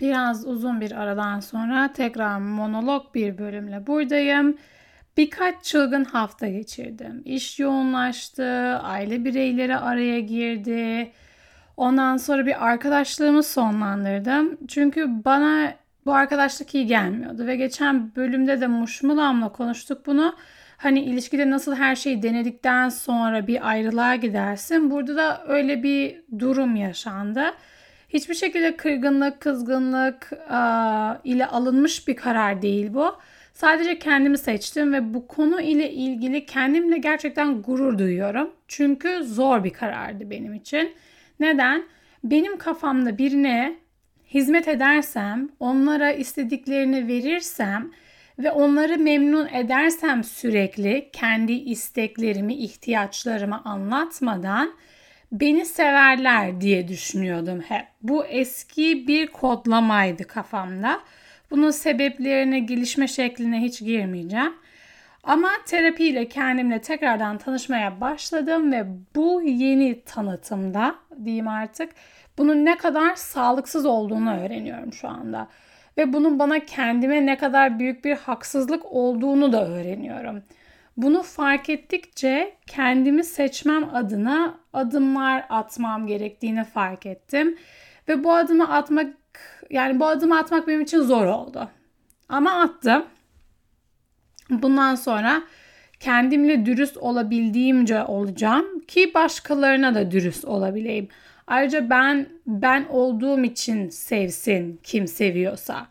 Biraz 0.00 0.46
uzun 0.46 0.80
bir 0.80 0.92
aradan 0.92 1.40
sonra 1.40 1.92
tekrar 1.92 2.38
monolog 2.38 3.14
bir 3.14 3.38
bölümle 3.38 3.86
buradayım. 3.86 4.56
Birkaç 5.16 5.64
çılgın 5.64 6.04
hafta 6.04 6.48
geçirdim. 6.48 7.22
İş 7.24 7.58
yoğunlaştı, 7.58 8.44
aile 8.82 9.24
bireyleri 9.24 9.76
araya 9.76 10.20
girdi. 10.20 11.12
Ondan 11.76 12.16
sonra 12.16 12.46
bir 12.46 12.66
arkadaşlığımı 12.66 13.42
sonlandırdım. 13.42 14.58
Çünkü 14.68 15.24
bana 15.24 15.74
bu 16.06 16.14
arkadaşlık 16.14 16.74
iyi 16.74 16.86
gelmiyordu 16.86 17.46
ve 17.46 17.56
geçen 17.56 18.16
bölümde 18.16 18.60
de 18.60 18.66
Muşmulam'la 18.66 19.48
konuştuk 19.52 20.06
bunu. 20.06 20.34
Hani 20.76 21.00
ilişkide 21.00 21.50
nasıl 21.50 21.74
her 21.74 21.96
şeyi 21.96 22.22
denedikten 22.22 22.88
sonra 22.88 23.46
bir 23.46 23.68
ayrılığa 23.68 24.16
gidersin. 24.16 24.90
Burada 24.90 25.16
da 25.16 25.44
öyle 25.48 25.82
bir 25.82 26.22
durum 26.38 26.76
yaşandı. 26.76 27.42
Hiçbir 28.12 28.34
şekilde 28.34 28.76
kırgınlık, 28.76 29.40
kızgınlık 29.40 30.32
aa, 30.48 31.14
ile 31.24 31.46
alınmış 31.46 32.08
bir 32.08 32.16
karar 32.16 32.62
değil 32.62 32.94
bu. 32.94 33.16
Sadece 33.54 33.98
kendimi 33.98 34.38
seçtim 34.38 34.92
ve 34.92 35.14
bu 35.14 35.26
konu 35.26 35.60
ile 35.60 35.90
ilgili 35.90 36.46
kendimle 36.46 36.98
gerçekten 36.98 37.62
gurur 37.62 37.98
duyuyorum. 37.98 38.50
Çünkü 38.68 39.24
zor 39.24 39.64
bir 39.64 39.70
karardı 39.70 40.30
benim 40.30 40.54
için. 40.54 40.92
Neden? 41.40 41.84
Benim 42.24 42.58
kafamda 42.58 43.18
birine 43.18 43.76
hizmet 44.34 44.68
edersem, 44.68 45.48
onlara 45.60 46.12
istediklerini 46.12 47.08
verirsem 47.08 47.90
ve 48.38 48.50
onları 48.50 48.98
memnun 48.98 49.48
edersem 49.48 50.24
sürekli 50.24 51.10
kendi 51.12 51.52
isteklerimi, 51.52 52.54
ihtiyaçlarımı 52.54 53.64
anlatmadan 53.64 54.72
beni 55.32 55.66
severler 55.66 56.60
diye 56.60 56.88
düşünüyordum 56.88 57.60
hep. 57.60 57.86
Bu 58.02 58.26
eski 58.26 59.06
bir 59.08 59.26
kodlamaydı 59.26 60.26
kafamda. 60.26 61.00
Bunun 61.50 61.70
sebeplerine, 61.70 62.58
gelişme 62.58 63.08
şekline 63.08 63.60
hiç 63.60 63.80
girmeyeceğim. 63.80 64.54
Ama 65.22 65.48
terapiyle 65.66 66.28
kendimle 66.28 66.80
tekrardan 66.80 67.38
tanışmaya 67.38 68.00
başladım 68.00 68.72
ve 68.72 68.86
bu 69.16 69.42
yeni 69.42 70.04
tanıtımda 70.04 70.94
diyeyim 71.24 71.48
artık 71.48 71.92
bunun 72.38 72.64
ne 72.64 72.76
kadar 72.76 73.14
sağlıksız 73.14 73.86
olduğunu 73.86 74.40
öğreniyorum 74.40 74.92
şu 74.92 75.08
anda. 75.08 75.48
Ve 75.98 76.12
bunun 76.12 76.38
bana 76.38 76.58
kendime 76.58 77.26
ne 77.26 77.38
kadar 77.38 77.78
büyük 77.78 78.04
bir 78.04 78.16
haksızlık 78.16 78.92
olduğunu 78.92 79.52
da 79.52 79.68
öğreniyorum. 79.68 80.42
Bunu 81.02 81.22
fark 81.22 81.68
ettikçe 81.68 82.56
kendimi 82.66 83.24
seçmem 83.24 83.94
adına 83.94 84.60
adımlar 84.72 85.46
atmam 85.48 86.06
gerektiğini 86.06 86.64
fark 86.64 87.06
ettim. 87.06 87.58
Ve 88.08 88.24
bu 88.24 88.32
adımı 88.32 88.74
atmak 88.74 89.16
yani 89.70 90.00
bu 90.00 90.06
adımı 90.06 90.38
atmak 90.38 90.68
benim 90.68 90.80
için 90.80 91.00
zor 91.00 91.26
oldu. 91.26 91.68
Ama 92.28 92.60
attım. 92.60 93.04
Bundan 94.50 94.94
sonra 94.94 95.42
kendimle 96.00 96.66
dürüst 96.66 96.96
olabildiğimce 96.96 98.04
olacağım 98.04 98.80
ki 98.80 99.14
başkalarına 99.14 99.94
da 99.94 100.10
dürüst 100.10 100.44
olabileyim. 100.44 101.08
Ayrıca 101.46 101.90
ben 101.90 102.26
ben 102.46 102.84
olduğum 102.90 103.44
için 103.44 103.88
sevsin 103.88 104.80
kim 104.82 105.06
seviyorsa. 105.06 105.86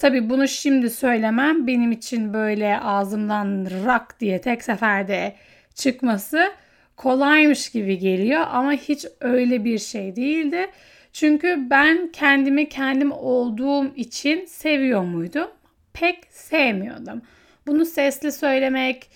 Tabii 0.00 0.30
bunu 0.30 0.48
şimdi 0.48 0.90
söylemem 0.90 1.66
benim 1.66 1.92
için 1.92 2.34
böyle 2.34 2.80
ağzımdan 2.80 3.68
rak 3.84 4.20
diye 4.20 4.40
tek 4.40 4.62
seferde 4.62 5.34
çıkması 5.74 6.52
kolaymış 6.96 7.70
gibi 7.70 7.98
geliyor 7.98 8.46
ama 8.50 8.72
hiç 8.72 9.06
öyle 9.20 9.64
bir 9.64 9.78
şey 9.78 10.16
değildi. 10.16 10.70
Çünkü 11.12 11.70
ben 11.70 12.12
kendimi 12.12 12.68
kendim 12.68 13.12
olduğum 13.12 13.94
için 13.96 14.44
seviyor 14.44 15.02
muydum? 15.02 15.48
Pek 15.92 16.24
sevmiyordum. 16.30 17.22
Bunu 17.66 17.86
sesli 17.86 18.32
söylemek 18.32 19.10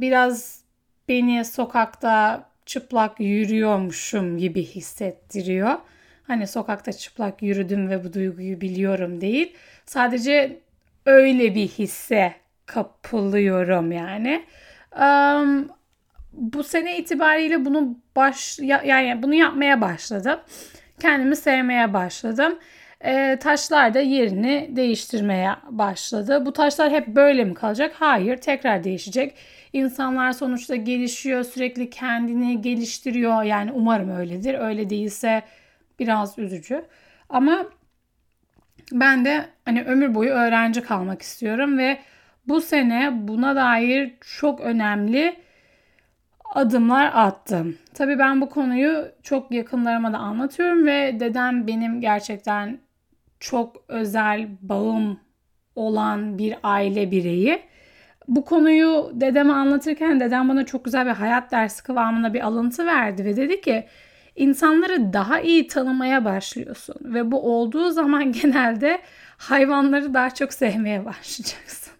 biraz 0.00 0.60
beni 1.08 1.44
sokakta 1.44 2.44
çıplak 2.66 3.20
yürüyormuşum 3.20 4.38
gibi 4.38 4.62
hissettiriyor. 4.62 5.74
Hani 6.26 6.46
sokakta 6.46 6.92
çıplak 6.92 7.42
yürüdüm 7.42 7.90
ve 7.90 8.04
bu 8.04 8.12
duyguyu 8.12 8.60
biliyorum 8.60 9.20
değil. 9.20 9.56
Sadece 9.86 10.60
öyle 11.06 11.54
bir 11.54 11.68
hisse 11.68 12.34
kapılıyorum 12.66 13.92
yani. 13.92 14.44
Um, 15.00 15.68
bu 16.32 16.64
sene 16.64 16.98
itibariyle 16.98 17.64
bunu 17.64 17.98
baş 18.16 18.58
yani 18.58 19.22
bunu 19.22 19.34
yapmaya 19.34 19.80
başladım. 19.80 20.40
Kendimi 21.00 21.36
sevmeye 21.36 21.94
başladım. 21.94 22.58
E, 23.00 23.38
taşlar 23.38 23.94
da 23.94 24.00
yerini 24.00 24.70
değiştirmeye 24.76 25.50
başladı. 25.70 26.46
Bu 26.46 26.52
taşlar 26.52 26.90
hep 26.92 27.06
böyle 27.06 27.44
mi 27.44 27.54
kalacak? 27.54 27.94
Hayır, 27.98 28.36
tekrar 28.36 28.84
değişecek. 28.84 29.34
İnsanlar 29.72 30.32
sonuçta 30.32 30.76
gelişiyor, 30.76 31.44
sürekli 31.44 31.90
kendini 31.90 32.60
geliştiriyor. 32.60 33.42
Yani 33.42 33.72
umarım 33.72 34.16
öyledir. 34.16 34.54
Öyle 34.54 34.90
değilse 34.90 35.42
biraz 35.98 36.38
üzücü. 36.38 36.84
Ama 37.28 37.66
ben 38.92 39.24
de 39.24 39.44
hani 39.64 39.82
ömür 39.82 40.14
boyu 40.14 40.30
öğrenci 40.30 40.82
kalmak 40.82 41.22
istiyorum 41.22 41.78
ve 41.78 41.98
bu 42.48 42.60
sene 42.60 43.28
buna 43.28 43.56
dair 43.56 44.12
çok 44.20 44.60
önemli 44.60 45.36
adımlar 46.54 47.10
attım. 47.14 47.78
Tabii 47.94 48.18
ben 48.18 48.40
bu 48.40 48.48
konuyu 48.48 49.08
çok 49.22 49.52
yakınlarıma 49.52 50.12
da 50.12 50.18
anlatıyorum 50.18 50.86
ve 50.86 51.20
dedem 51.20 51.66
benim 51.66 52.00
gerçekten 52.00 52.78
çok 53.40 53.84
özel 53.88 54.48
bağım 54.60 55.20
olan 55.74 56.38
bir 56.38 56.56
aile 56.62 57.10
bireyi. 57.10 57.62
Bu 58.28 58.44
konuyu 58.44 59.10
dedeme 59.14 59.52
anlatırken 59.52 60.20
dedem 60.20 60.48
bana 60.48 60.66
çok 60.66 60.84
güzel 60.84 61.06
bir 61.06 61.10
hayat 61.10 61.52
dersi 61.52 61.82
kıvamında 61.82 62.34
bir 62.34 62.40
alıntı 62.40 62.86
verdi 62.86 63.24
ve 63.24 63.36
dedi 63.36 63.60
ki 63.60 63.86
insanları 64.36 65.12
daha 65.12 65.40
iyi 65.40 65.66
tanımaya 65.66 66.24
başlıyorsun 66.24 66.96
ve 67.00 67.30
bu 67.30 67.58
olduğu 67.58 67.90
zaman 67.90 68.32
genelde 68.42 68.98
hayvanları 69.36 70.14
daha 70.14 70.30
çok 70.30 70.52
sevmeye 70.52 71.04
başlayacaksın. 71.04 71.92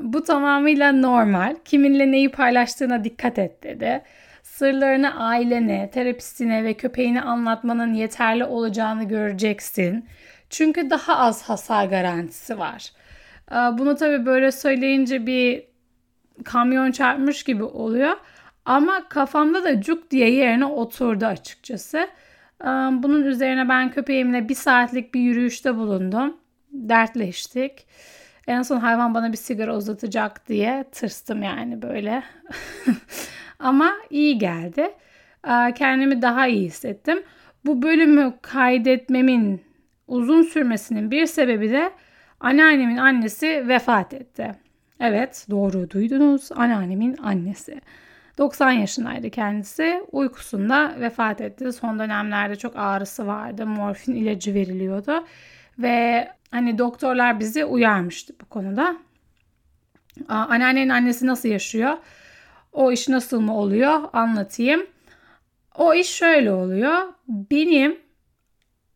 bu 0.00 0.22
tamamıyla 0.22 0.92
normal. 0.92 1.56
Kiminle 1.64 2.10
neyi 2.10 2.30
paylaştığına 2.30 3.04
dikkat 3.04 3.38
et 3.38 3.62
dedi. 3.62 4.02
Sırlarını 4.42 5.20
ailene, 5.24 5.90
terapistine 5.90 6.64
ve 6.64 6.74
köpeğine 6.74 7.22
anlatmanın 7.22 7.94
yeterli 7.94 8.44
olacağını 8.44 9.04
göreceksin. 9.04 10.08
Çünkü 10.50 10.90
daha 10.90 11.16
az 11.16 11.42
hasar 11.42 11.86
garantisi 11.86 12.58
var. 12.58 12.92
Ee, 13.52 13.54
bunu 13.54 13.96
tabii 13.96 14.26
böyle 14.26 14.52
söyleyince 14.52 15.26
bir 15.26 15.64
kamyon 16.44 16.90
çarpmış 16.90 17.42
gibi 17.42 17.64
oluyor. 17.64 18.16
Ama 18.64 19.08
kafamda 19.08 19.64
da 19.64 19.80
cuk 19.80 20.10
diye 20.10 20.30
yerine 20.30 20.64
oturdu 20.64 21.26
açıkçası. 21.26 22.08
Bunun 22.92 23.24
üzerine 23.24 23.68
ben 23.68 23.90
köpeğimle 23.90 24.48
bir 24.48 24.54
saatlik 24.54 25.14
bir 25.14 25.20
yürüyüşte 25.20 25.76
bulundum. 25.76 26.36
Dertleştik. 26.72 27.86
En 28.46 28.62
son 28.62 28.76
hayvan 28.76 29.14
bana 29.14 29.32
bir 29.32 29.36
sigara 29.36 29.76
uzatacak 29.76 30.48
diye 30.48 30.84
tırstım 30.92 31.42
yani 31.42 31.82
böyle. 31.82 32.22
Ama 33.58 33.92
iyi 34.10 34.38
geldi. 34.38 34.90
Kendimi 35.74 36.22
daha 36.22 36.46
iyi 36.46 36.66
hissettim. 36.66 37.22
Bu 37.64 37.82
bölümü 37.82 38.32
kaydetmemin 38.42 39.62
uzun 40.08 40.42
sürmesinin 40.42 41.10
bir 41.10 41.26
sebebi 41.26 41.70
de 41.70 41.90
anneannemin 42.40 42.96
annesi 42.96 43.68
vefat 43.68 44.14
etti. 44.14 44.54
Evet 45.00 45.46
doğru 45.50 45.90
duydunuz 45.90 46.52
anneannemin 46.52 47.16
annesi. 47.16 47.80
90 48.40 48.70
yaşındaydı 48.70 49.30
kendisi. 49.30 50.02
Uykusunda 50.12 50.94
vefat 51.00 51.40
etti. 51.40 51.72
Son 51.72 51.98
dönemlerde 51.98 52.56
çok 52.56 52.76
ağrısı 52.76 53.26
vardı. 53.26 53.66
Morfin 53.66 54.14
ilacı 54.14 54.54
veriliyordu. 54.54 55.26
Ve 55.78 56.28
hani 56.50 56.78
doktorlar 56.78 57.40
bizi 57.40 57.64
uyarmıştı 57.64 58.34
bu 58.40 58.44
konuda. 58.46 58.96
Anneannenin 60.28 60.88
annesi 60.88 61.26
nasıl 61.26 61.48
yaşıyor? 61.48 61.98
O 62.72 62.92
iş 62.92 63.08
nasıl 63.08 63.40
mı 63.40 63.56
oluyor? 63.56 64.00
Anlatayım. 64.12 64.86
O 65.74 65.94
iş 65.94 66.08
şöyle 66.08 66.52
oluyor. 66.52 66.98
Benim 67.28 67.98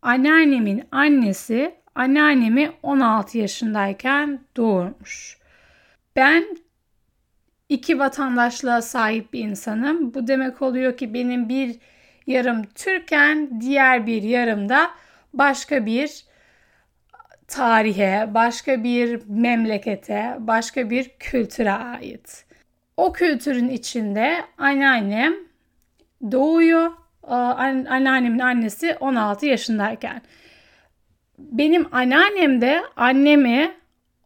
anneannemin 0.02 0.84
annesi 0.92 1.74
anneannemi 1.94 2.72
16 2.82 3.38
yaşındayken 3.38 4.40
doğurmuş. 4.56 5.38
Ben 6.16 6.56
iki 7.68 7.98
vatandaşlığa 7.98 8.82
sahip 8.82 9.32
bir 9.32 9.40
insanım. 9.40 10.14
Bu 10.14 10.26
demek 10.26 10.62
oluyor 10.62 10.96
ki 10.96 11.14
benim 11.14 11.48
bir 11.48 11.78
yarım 12.26 12.62
Türken, 12.62 13.60
diğer 13.60 14.06
bir 14.06 14.22
yarım 14.22 14.68
da 14.68 14.90
başka 15.34 15.86
bir 15.86 16.24
tarihe, 17.48 18.28
başka 18.34 18.84
bir 18.84 19.20
memlekete, 19.26 20.36
başka 20.38 20.90
bir 20.90 21.08
kültüre 21.08 21.72
ait. 21.72 22.44
O 22.96 23.12
kültürün 23.12 23.68
içinde 23.68 24.44
anneannem 24.58 25.34
doğuyor 26.32 26.92
anneannemin 27.28 28.38
annesi 28.38 28.96
16 29.00 29.46
yaşındayken. 29.46 30.22
Benim 31.38 31.94
anneannem 31.94 32.60
de 32.60 32.82
annemi 32.96 33.74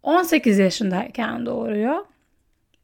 18 0.03 0.59
yaşındayken 0.59 1.47
doğuruyor. 1.47 2.05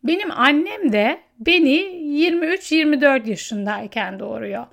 Benim 0.05 0.31
annem 0.31 0.93
de 0.93 1.21
beni 1.39 1.77
23-24 1.77 3.29
yaşındayken 3.29 4.19
doğuruyor. 4.19 4.67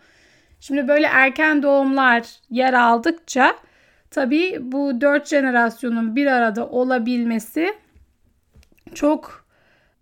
Şimdi 0.59 0.87
böyle 0.87 1.07
erken 1.07 1.63
doğumlar 1.63 2.27
yer 2.49 2.73
aldıkça 2.73 3.55
tabii 4.11 4.57
bu 4.61 5.01
dört 5.01 5.27
jenerasyonun 5.27 6.15
bir 6.15 6.27
arada 6.27 6.69
olabilmesi 6.69 7.73
çok 8.93 9.45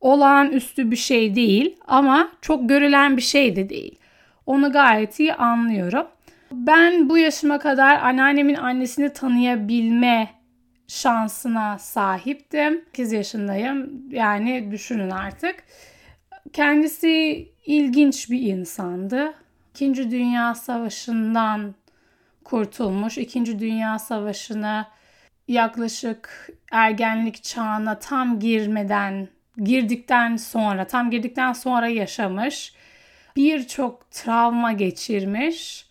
olağanüstü 0.01 0.91
bir 0.91 0.95
şey 0.95 1.35
değil 1.35 1.77
ama 1.87 2.31
çok 2.41 2.69
görülen 2.69 3.17
bir 3.17 3.21
şey 3.21 3.55
de 3.55 3.69
değil. 3.69 3.99
Onu 4.45 4.71
gayet 4.71 5.19
iyi 5.19 5.33
anlıyorum. 5.33 6.07
Ben 6.51 7.09
bu 7.09 7.17
yaşıma 7.17 7.59
kadar 7.59 7.99
anneannemin 8.01 8.55
annesini 8.55 9.13
tanıyabilme 9.13 10.38
şansına 10.89 11.77
sahiptim. 11.79 12.85
8 12.85 13.11
yaşındayım. 13.11 14.03
Yani 14.11 14.71
düşünün 14.71 15.09
artık. 15.09 15.63
Kendisi 16.53 17.47
ilginç 17.65 18.29
bir 18.31 18.41
insandı. 18.41 19.33
İkinci 19.69 20.11
Dünya 20.11 20.55
Savaşı'ndan 20.55 21.75
kurtulmuş. 22.43 23.17
İkinci 23.17 23.59
Dünya 23.59 23.99
Savaşı'na 23.99 24.87
yaklaşık 25.47 26.49
ergenlik 26.71 27.43
çağına 27.43 27.99
tam 27.99 28.39
girmeden, 28.39 29.27
girdikten 29.57 30.35
sonra, 30.35 30.85
tam 30.87 31.11
girdikten 31.11 31.53
sonra 31.53 31.87
yaşamış. 31.87 32.73
Birçok 33.35 34.11
travma 34.11 34.71
geçirmiş. 34.71 35.87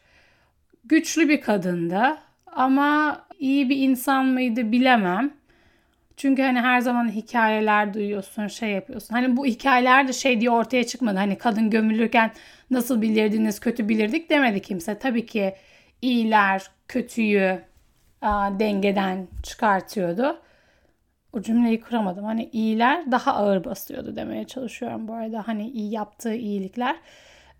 Güçlü 0.84 1.28
bir 1.28 1.40
kadındı 1.40 2.18
ama 2.46 3.27
iyi 3.38 3.68
bir 3.70 3.76
insan 3.76 4.26
mıydı 4.26 4.72
bilemem. 4.72 5.34
Çünkü 6.16 6.42
hani 6.42 6.60
her 6.60 6.80
zaman 6.80 7.08
hikayeler 7.12 7.94
duyuyorsun, 7.94 8.46
şey 8.46 8.70
yapıyorsun. 8.70 9.14
Hani 9.14 9.36
bu 9.36 9.46
hikayeler 9.46 10.08
de 10.08 10.12
şey 10.12 10.40
diye 10.40 10.50
ortaya 10.50 10.84
çıkmadı. 10.86 11.18
Hani 11.18 11.38
kadın 11.38 11.70
gömülürken 11.70 12.30
nasıl 12.70 13.02
bilirdiniz, 13.02 13.60
kötü 13.60 13.88
bilirdik 13.88 14.30
demedi 14.30 14.62
kimse. 14.62 14.98
Tabii 14.98 15.26
ki 15.26 15.54
iyiler 16.02 16.62
kötüyü 16.88 17.60
a, 18.22 18.60
dengeden 18.60 19.28
çıkartıyordu. 19.42 20.40
O 21.32 21.42
cümleyi 21.42 21.80
kuramadım. 21.80 22.24
Hani 22.24 22.48
iyiler 22.52 23.10
daha 23.12 23.34
ağır 23.34 23.64
basıyordu 23.64 24.16
demeye 24.16 24.44
çalışıyorum 24.46 25.08
bu 25.08 25.14
arada. 25.14 25.48
Hani 25.48 25.70
iyi 25.70 25.90
yaptığı 25.92 26.34
iyilikler. 26.34 26.96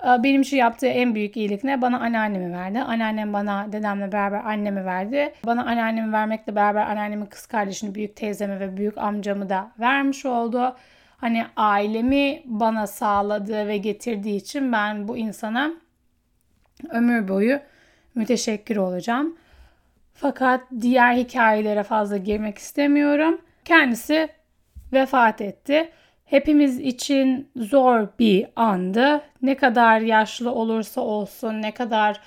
Benim 0.04 0.42
için 0.42 0.56
yaptığı 0.56 0.86
en 0.86 1.14
büyük 1.14 1.36
iyilik 1.36 1.64
ne? 1.64 1.82
Bana 1.82 2.00
anneannemi 2.00 2.52
verdi. 2.52 2.78
Anneannem 2.78 3.32
bana 3.32 3.72
dedemle 3.72 4.12
beraber 4.12 4.44
annemi 4.44 4.84
verdi. 4.84 5.32
Bana 5.46 5.64
anneannemi 5.66 6.12
vermekle 6.12 6.54
beraber 6.56 6.86
anneannemin 6.86 7.26
kız 7.26 7.46
kardeşini, 7.46 7.94
büyük 7.94 8.16
teyzemi 8.16 8.60
ve 8.60 8.76
büyük 8.76 8.98
amcamı 8.98 9.48
da 9.48 9.70
vermiş 9.78 10.26
oldu. 10.26 10.76
Hani 11.16 11.46
ailemi 11.56 12.42
bana 12.44 12.86
sağladığı 12.86 13.66
ve 13.66 13.76
getirdiği 13.76 14.36
için 14.36 14.72
ben 14.72 15.08
bu 15.08 15.16
insana 15.16 15.70
ömür 16.90 17.28
boyu 17.28 17.60
müteşekkir 18.14 18.76
olacağım. 18.76 19.36
Fakat 20.14 20.60
diğer 20.80 21.14
hikayelere 21.14 21.82
fazla 21.82 22.16
girmek 22.16 22.58
istemiyorum. 22.58 23.40
Kendisi 23.64 24.28
vefat 24.92 25.40
etti 25.40 25.90
hepimiz 26.30 26.78
için 26.78 27.48
zor 27.56 28.08
bir 28.18 28.46
andı. 28.56 29.20
Ne 29.42 29.56
kadar 29.56 30.00
yaşlı 30.00 30.50
olursa 30.50 31.00
olsun, 31.00 31.62
ne 31.62 31.74
kadar 31.74 32.20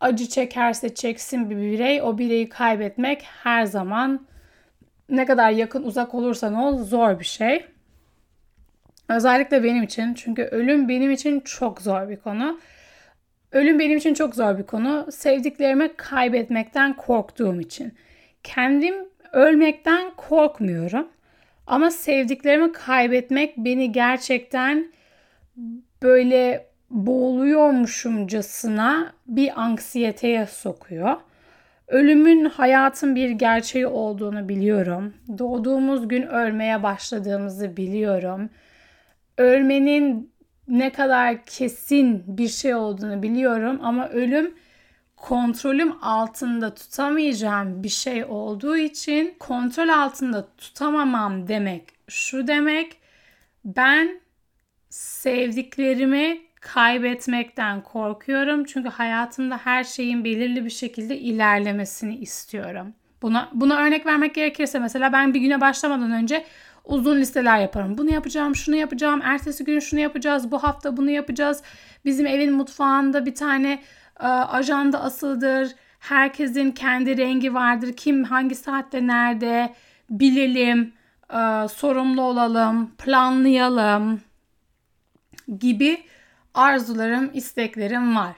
acı 0.00 0.28
çekerse 0.28 0.94
çeksin 0.94 1.50
bir 1.50 1.56
birey, 1.56 2.02
o 2.02 2.18
bireyi 2.18 2.48
kaybetmek 2.48 3.22
her 3.22 3.64
zaman 3.64 4.26
ne 5.08 5.26
kadar 5.26 5.50
yakın 5.50 5.82
uzak 5.82 6.14
olursan 6.14 6.54
ol 6.54 6.84
zor 6.84 7.20
bir 7.20 7.24
şey. 7.24 7.64
Özellikle 9.08 9.64
benim 9.64 9.82
için 9.82 10.14
çünkü 10.14 10.42
ölüm 10.42 10.88
benim 10.88 11.10
için 11.10 11.40
çok 11.40 11.82
zor 11.82 12.08
bir 12.08 12.16
konu. 12.16 12.60
Ölüm 13.52 13.78
benim 13.78 13.98
için 13.98 14.14
çok 14.14 14.34
zor 14.34 14.58
bir 14.58 14.62
konu. 14.62 15.06
Sevdiklerimi 15.10 15.96
kaybetmekten 15.96 16.96
korktuğum 16.96 17.60
için. 17.60 17.94
Kendim 18.42 18.94
ölmekten 19.32 20.10
korkmuyorum. 20.16 21.08
Ama 21.68 21.90
sevdiklerimi 21.90 22.72
kaybetmek 22.72 23.56
beni 23.56 23.92
gerçekten 23.92 24.92
böyle 26.02 26.66
boğuluyormuşumcasına 26.90 29.12
bir 29.26 29.60
anksiyeteye 29.60 30.46
sokuyor. 30.46 31.16
Ölümün 31.88 32.44
hayatın 32.44 33.16
bir 33.16 33.30
gerçeği 33.30 33.86
olduğunu 33.86 34.48
biliyorum. 34.48 35.14
Doğduğumuz 35.38 36.08
gün 36.08 36.22
ölmeye 36.22 36.82
başladığımızı 36.82 37.76
biliyorum. 37.76 38.50
Ölmenin 39.38 40.32
ne 40.68 40.92
kadar 40.92 41.44
kesin 41.44 42.24
bir 42.26 42.48
şey 42.48 42.74
olduğunu 42.74 43.22
biliyorum 43.22 43.80
ama 43.82 44.08
ölüm 44.08 44.54
kontrolüm 45.20 46.04
altında 46.04 46.74
tutamayacağım 46.74 47.82
bir 47.82 47.88
şey 47.88 48.24
olduğu 48.24 48.76
için 48.76 49.34
kontrol 49.38 49.88
altında 49.88 50.48
tutamamam 50.58 51.48
demek 51.48 51.84
şu 52.08 52.46
demek 52.46 52.96
ben 53.64 54.20
sevdiklerimi 54.90 56.40
kaybetmekten 56.60 57.82
korkuyorum 57.82 58.64
çünkü 58.64 58.88
hayatımda 58.88 59.56
her 59.56 59.84
şeyin 59.84 60.24
belirli 60.24 60.64
bir 60.64 60.70
şekilde 60.70 61.18
ilerlemesini 61.18 62.16
istiyorum. 62.16 62.94
Buna 63.22 63.50
buna 63.52 63.76
örnek 63.76 64.06
vermek 64.06 64.34
gerekirse 64.34 64.78
mesela 64.78 65.12
ben 65.12 65.34
bir 65.34 65.40
güne 65.40 65.60
başlamadan 65.60 66.12
önce 66.12 66.44
uzun 66.84 67.16
listeler 67.16 67.58
yaparım. 67.60 67.98
Bunu 67.98 68.12
yapacağım, 68.12 68.56
şunu 68.56 68.76
yapacağım, 68.76 69.20
ertesi 69.24 69.64
gün 69.64 69.78
şunu 69.78 70.00
yapacağız, 70.00 70.50
bu 70.50 70.62
hafta 70.62 70.96
bunu 70.96 71.10
yapacağız. 71.10 71.62
Bizim 72.04 72.26
evin 72.26 72.52
mutfağında 72.52 73.26
bir 73.26 73.34
tane 73.34 73.82
ajanda 74.26 75.02
asıldır. 75.02 75.74
Herkesin 75.98 76.70
kendi 76.70 77.16
rengi 77.16 77.54
vardır. 77.54 77.92
Kim 77.96 78.24
hangi 78.24 78.54
saatte 78.54 79.06
nerede 79.06 79.74
bilelim, 80.10 80.92
e, 81.30 81.68
sorumlu 81.68 82.22
olalım, 82.22 82.90
planlayalım 82.98 84.20
gibi 85.58 86.04
arzularım, 86.54 87.30
isteklerim 87.34 88.16
var. 88.16 88.32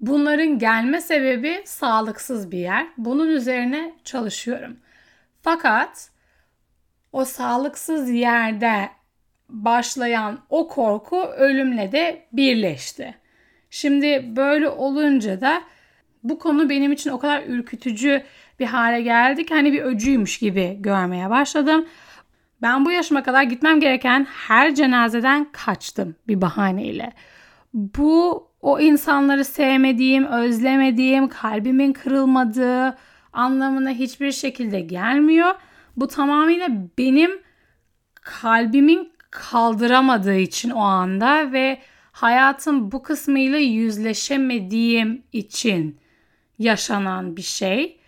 Bunların 0.00 0.58
gelme 0.58 1.00
sebebi 1.00 1.62
sağlıksız 1.64 2.50
bir 2.50 2.58
yer. 2.58 2.86
Bunun 2.98 3.28
üzerine 3.28 3.94
çalışıyorum. 4.04 4.76
Fakat 5.42 6.10
o 7.12 7.24
sağlıksız 7.24 8.10
yerde 8.10 8.90
başlayan 9.48 10.38
o 10.50 10.68
korku 10.68 11.22
ölümle 11.22 11.92
de 11.92 12.26
birleşti. 12.32 13.14
Şimdi 13.74 14.36
böyle 14.36 14.68
olunca 14.68 15.40
da 15.40 15.62
bu 16.22 16.38
konu 16.38 16.68
benim 16.70 16.92
için 16.92 17.10
o 17.10 17.18
kadar 17.18 17.42
ürkütücü 17.46 18.22
bir 18.60 18.66
hale 18.66 19.00
geldi 19.00 19.46
ki 19.46 19.54
hani 19.54 19.72
bir 19.72 19.82
öcüymüş 19.82 20.38
gibi 20.38 20.76
görmeye 20.80 21.30
başladım. 21.30 21.86
Ben 22.62 22.84
bu 22.84 22.90
yaşıma 22.90 23.22
kadar 23.22 23.42
gitmem 23.42 23.80
gereken 23.80 24.26
her 24.46 24.74
cenazeden 24.74 25.46
kaçtım 25.52 26.14
bir 26.28 26.40
bahaneyle. 26.40 27.12
Bu 27.74 28.48
o 28.60 28.80
insanları 28.80 29.44
sevmediğim, 29.44 30.26
özlemediğim, 30.26 31.28
kalbimin 31.28 31.92
kırılmadığı 31.92 32.96
anlamına 33.32 33.90
hiçbir 33.90 34.32
şekilde 34.32 34.80
gelmiyor. 34.80 35.54
Bu 35.96 36.08
tamamıyla 36.08 36.68
benim 36.98 37.30
kalbimin 38.22 39.12
kaldıramadığı 39.30 40.36
için 40.38 40.70
o 40.70 40.80
anda 40.80 41.52
ve 41.52 41.78
hayatın 42.14 42.92
bu 42.92 43.02
kısmıyla 43.02 43.58
yüzleşemediğim 43.58 45.22
için 45.32 45.98
yaşanan 46.58 47.36
bir 47.36 47.42
şey. 47.42 48.00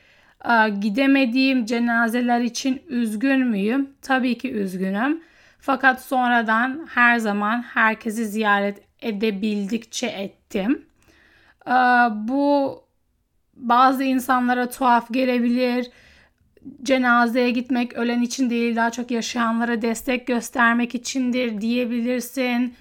Gidemediğim 0.80 1.66
cenazeler 1.66 2.40
için 2.40 2.82
üzgün 2.88 3.46
müyüm? 3.46 3.90
Tabii 4.02 4.38
ki 4.38 4.52
üzgünüm. 4.52 5.22
Fakat 5.60 6.04
sonradan 6.04 6.86
her 6.94 7.18
zaman 7.18 7.62
herkesi 7.62 8.26
ziyaret 8.26 8.82
edebildikçe 9.02 10.06
ettim. 10.06 10.86
Bu 12.10 12.80
bazı 13.54 14.04
insanlara 14.04 14.70
tuhaf 14.70 15.12
gelebilir. 15.12 15.90
Cenazeye 16.82 17.50
gitmek 17.50 17.92
ölen 17.92 18.22
için 18.22 18.50
değil 18.50 18.76
daha 18.76 18.90
çok 18.90 19.10
yaşayanlara 19.10 19.82
destek 19.82 20.26
göstermek 20.26 20.94
içindir 20.94 21.60
diyebilirsin 21.60 22.74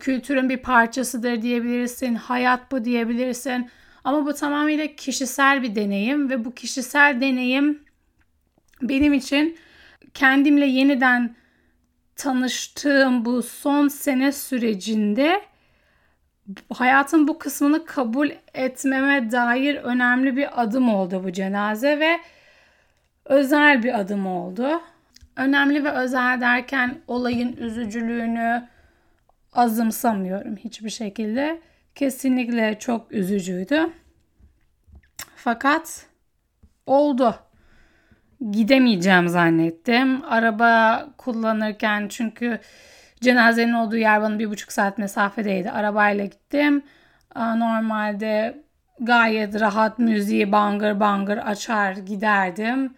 kültürün 0.00 0.48
bir 0.48 0.56
parçasıdır 0.56 1.42
diyebilirsin, 1.42 2.14
hayat 2.14 2.72
bu 2.72 2.84
diyebilirsin. 2.84 3.70
Ama 4.04 4.26
bu 4.26 4.34
tamamıyla 4.34 4.86
kişisel 4.86 5.62
bir 5.62 5.74
deneyim 5.74 6.30
ve 6.30 6.44
bu 6.44 6.54
kişisel 6.54 7.20
deneyim 7.20 7.82
benim 8.82 9.12
için 9.12 9.56
kendimle 10.14 10.66
yeniden 10.66 11.34
tanıştığım 12.16 13.24
bu 13.24 13.42
son 13.42 13.88
sene 13.88 14.32
sürecinde 14.32 15.40
hayatın 16.72 17.28
bu 17.28 17.38
kısmını 17.38 17.84
kabul 17.84 18.30
etmeme 18.54 19.30
dair 19.30 19.76
önemli 19.76 20.36
bir 20.36 20.62
adım 20.62 20.94
oldu 20.94 21.24
bu 21.24 21.32
cenaze 21.32 22.00
ve 22.00 22.20
özel 23.24 23.82
bir 23.82 24.00
adım 24.00 24.26
oldu. 24.26 24.80
Önemli 25.36 25.84
ve 25.84 25.90
özel 25.90 26.40
derken 26.40 26.98
olayın 27.08 27.56
üzücülüğünü 27.56 28.73
azımsamıyorum 29.54 30.56
hiçbir 30.56 30.90
şekilde. 30.90 31.60
Kesinlikle 31.94 32.78
çok 32.78 33.12
üzücüydü. 33.12 33.80
Fakat 35.36 36.06
oldu. 36.86 37.34
Gidemeyeceğim 38.50 39.28
zannettim. 39.28 40.24
Araba 40.24 41.06
kullanırken 41.18 42.08
çünkü 42.08 42.58
cenazenin 43.20 43.72
olduğu 43.72 43.96
yer 43.96 44.22
bana 44.22 44.38
bir 44.38 44.50
buçuk 44.50 44.72
saat 44.72 44.98
mesafedeydi. 44.98 45.70
Arabayla 45.70 46.24
gittim. 46.24 46.82
Normalde 47.36 48.62
gayet 49.00 49.60
rahat 49.60 49.98
müziği 49.98 50.52
bangır 50.52 51.00
bangır 51.00 51.38
açar 51.38 51.92
giderdim. 51.92 52.94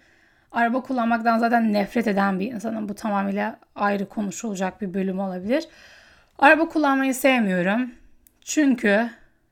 Araba 0.52 0.80
kullanmaktan 0.82 1.38
zaten 1.38 1.72
nefret 1.72 2.06
eden 2.06 2.40
bir 2.40 2.52
insanım. 2.52 2.88
Bu 2.88 2.94
tamamıyla 2.94 3.58
ayrı 3.74 4.08
konuşulacak 4.08 4.80
bir 4.80 4.94
bölüm 4.94 5.18
olabilir. 5.18 5.68
Araba 6.38 6.68
kullanmayı 6.68 7.14
sevmiyorum. 7.14 7.90
Çünkü 8.44 9.10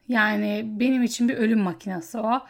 yani 0.08 0.62
benim 0.66 1.02
için 1.02 1.28
bir 1.28 1.36
ölüm 1.36 1.60
makinesi 1.60 2.18
o. 2.18 2.40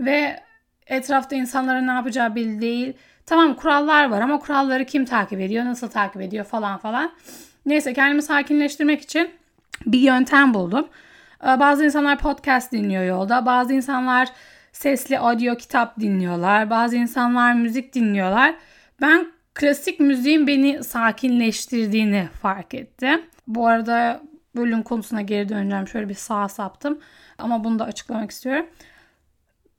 Ve 0.00 0.40
etrafta 0.86 1.36
insanların 1.36 1.86
ne 1.86 1.92
yapacağı 1.92 2.34
belli 2.34 2.60
değil. 2.60 2.92
Tamam 3.26 3.54
kurallar 3.54 4.10
var 4.10 4.20
ama 4.20 4.38
kuralları 4.38 4.84
kim 4.84 5.04
takip 5.04 5.40
ediyor, 5.40 5.64
nasıl 5.64 5.88
takip 5.88 6.22
ediyor 6.22 6.44
falan 6.44 6.78
falan. 6.78 7.12
Neyse 7.66 7.92
kendimi 7.92 8.22
sakinleştirmek 8.22 9.02
için 9.02 9.30
bir 9.86 9.98
yöntem 9.98 10.54
buldum. 10.54 10.88
Ee, 11.44 11.60
bazı 11.60 11.84
insanlar 11.84 12.18
podcast 12.18 12.72
dinliyor 12.72 13.04
yolda. 13.04 13.46
Bazı 13.46 13.72
insanlar 13.72 14.28
sesli 14.72 15.18
audio 15.18 15.56
kitap 15.56 16.00
dinliyorlar. 16.00 16.70
Bazı 16.70 16.96
insanlar 16.96 17.54
müzik 17.54 17.94
dinliyorlar. 17.94 18.54
Ben 19.00 19.32
klasik 19.54 20.00
müziğin 20.00 20.46
beni 20.46 20.84
sakinleştirdiğini 20.84 22.28
fark 22.42 22.74
ettim. 22.74 23.22
Bu 23.54 23.66
arada 23.66 24.22
bölüm 24.56 24.82
konusuna 24.82 25.22
geri 25.22 25.48
döneceğim. 25.48 25.88
Şöyle 25.88 26.08
bir 26.08 26.14
sağa 26.14 26.48
saptım. 26.48 26.98
Ama 27.38 27.64
bunu 27.64 27.78
da 27.78 27.84
açıklamak 27.84 28.30
istiyorum. 28.30 28.66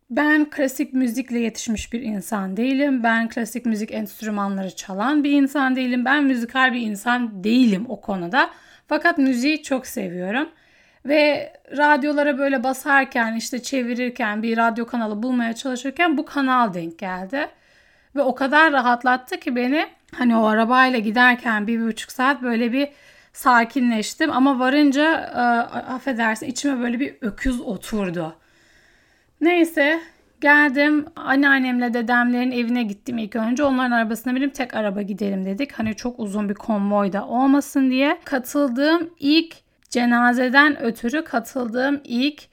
Ben 0.10 0.50
klasik 0.50 0.94
müzikle 0.94 1.40
yetişmiş 1.40 1.94
bir 1.94 2.02
insan 2.02 2.58
değilim. 2.58 3.04
Ben 3.04 3.30
klasik 3.30 3.66
müzik 3.66 3.92
enstrümanları 3.92 4.76
çalan 4.76 5.24
bir 5.24 5.32
insan 5.32 5.76
değilim. 5.76 6.06
Ben 6.06 6.24
müzikal 6.24 6.74
bir 6.74 6.82
insan 6.82 7.44
değilim 7.44 7.86
o 7.90 8.02
konuda. 8.02 8.50
Fakat 8.88 9.18
müziği 9.18 9.64
çok 9.64 9.88
seviyorum. 9.88 10.50
Ve 11.06 11.54
radyolara 11.78 12.38
böyle 12.38 12.64
basarken 12.64 13.36
işte 13.36 13.64
çevirirken 13.64 14.44
bir 14.44 14.58
radyo 14.58 14.86
kanalı 14.86 15.24
bulmaya 15.24 15.54
çalışırken 15.54 16.18
bu 16.18 16.26
kanal 16.26 16.74
denk 16.74 17.00
geldi. 17.00 17.48
Ve 18.16 18.22
o 18.22 18.36
kadar 18.36 18.72
rahatlattı 18.74 19.40
ki 19.40 19.56
beni 19.56 19.88
hani 20.16 20.38
o 20.38 20.46
arabayla 20.46 21.00
giderken 21.00 21.68
bir, 21.68 21.80
bir 21.80 21.86
buçuk 21.86 22.12
saat 22.12 22.42
böyle 22.42 22.72
bir 22.72 22.90
sakinleştim. 23.34 24.32
Ama 24.32 24.60
varınca 24.60 25.16
e, 25.16 25.40
affedersin 25.80 26.46
içime 26.46 26.84
böyle 26.84 27.00
bir 27.00 27.16
öküz 27.22 27.62
oturdu. 27.62 28.36
Neyse 29.42 30.00
geldim 30.42 31.06
anneannemle 31.16 31.94
dedemlerin 31.94 32.52
evine 32.52 32.84
gittim 32.84 33.18
ilk 33.18 33.36
önce. 33.36 33.64
Onların 33.64 33.92
arabasına 33.92 34.36
binip 34.36 34.56
tek 34.56 34.74
araba 34.74 35.02
gidelim 35.02 35.46
dedik. 35.46 35.72
Hani 35.72 35.96
çok 35.96 36.20
uzun 36.20 36.50
bir 36.50 36.54
konvoy 36.54 37.14
da 37.14 37.28
olmasın 37.28 37.90
diye. 37.90 38.20
Katıldığım 38.24 39.10
ilk 39.20 39.56
cenazeden 39.90 40.82
ötürü 40.82 41.24
katıldığım 41.24 42.02
ilk 42.04 42.44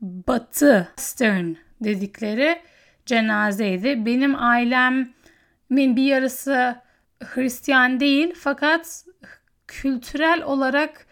Batı 0.00 0.88
Stern 0.96 1.52
dedikleri 1.80 2.58
cenazeydi. 3.06 4.06
Benim 4.06 4.42
ailemin 4.42 5.96
bir 5.96 6.02
yarısı 6.02 6.76
Hristiyan 7.24 8.00
değil 8.00 8.34
fakat 8.36 9.04
kültürel 9.68 10.42
olarak 10.42 11.06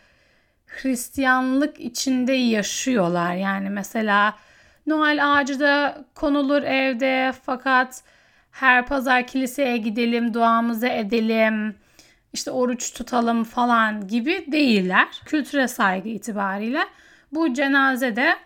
Hristiyanlık 0.67 1.81
içinde 1.81 2.33
yaşıyorlar. 2.33 3.35
Yani 3.35 3.71
mesela 3.71 4.35
Noel 4.87 5.33
ağacı 5.33 5.61
da 5.61 6.05
konulur 6.15 6.63
evde 6.63 7.33
fakat 7.43 8.03
her 8.51 8.87
pazar 8.87 9.27
kiliseye 9.27 9.77
gidelim, 9.77 10.35
duamızı 10.35 10.87
edelim, 10.87 11.77
işte 12.33 12.51
oruç 12.51 12.93
tutalım 12.93 13.45
falan 13.45 14.09
gibi 14.09 14.53
değiller. 14.53 15.09
Kültüre 15.25 15.69
saygı 15.69 16.09
itibariyle. 16.09 16.81
Bu 17.33 17.55
cenazede 17.55 18.37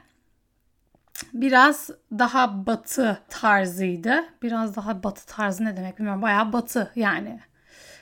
biraz 1.33 1.91
daha 2.19 2.67
batı 2.67 3.19
tarzıydı. 3.29 4.25
Biraz 4.43 4.77
daha 4.77 5.03
batı 5.03 5.27
tarzı 5.27 5.65
ne 5.65 5.77
demek 5.77 5.99
bilmiyorum. 5.99 6.23
Bayağı 6.23 6.53
batı 6.53 6.93
yani. 6.97 7.41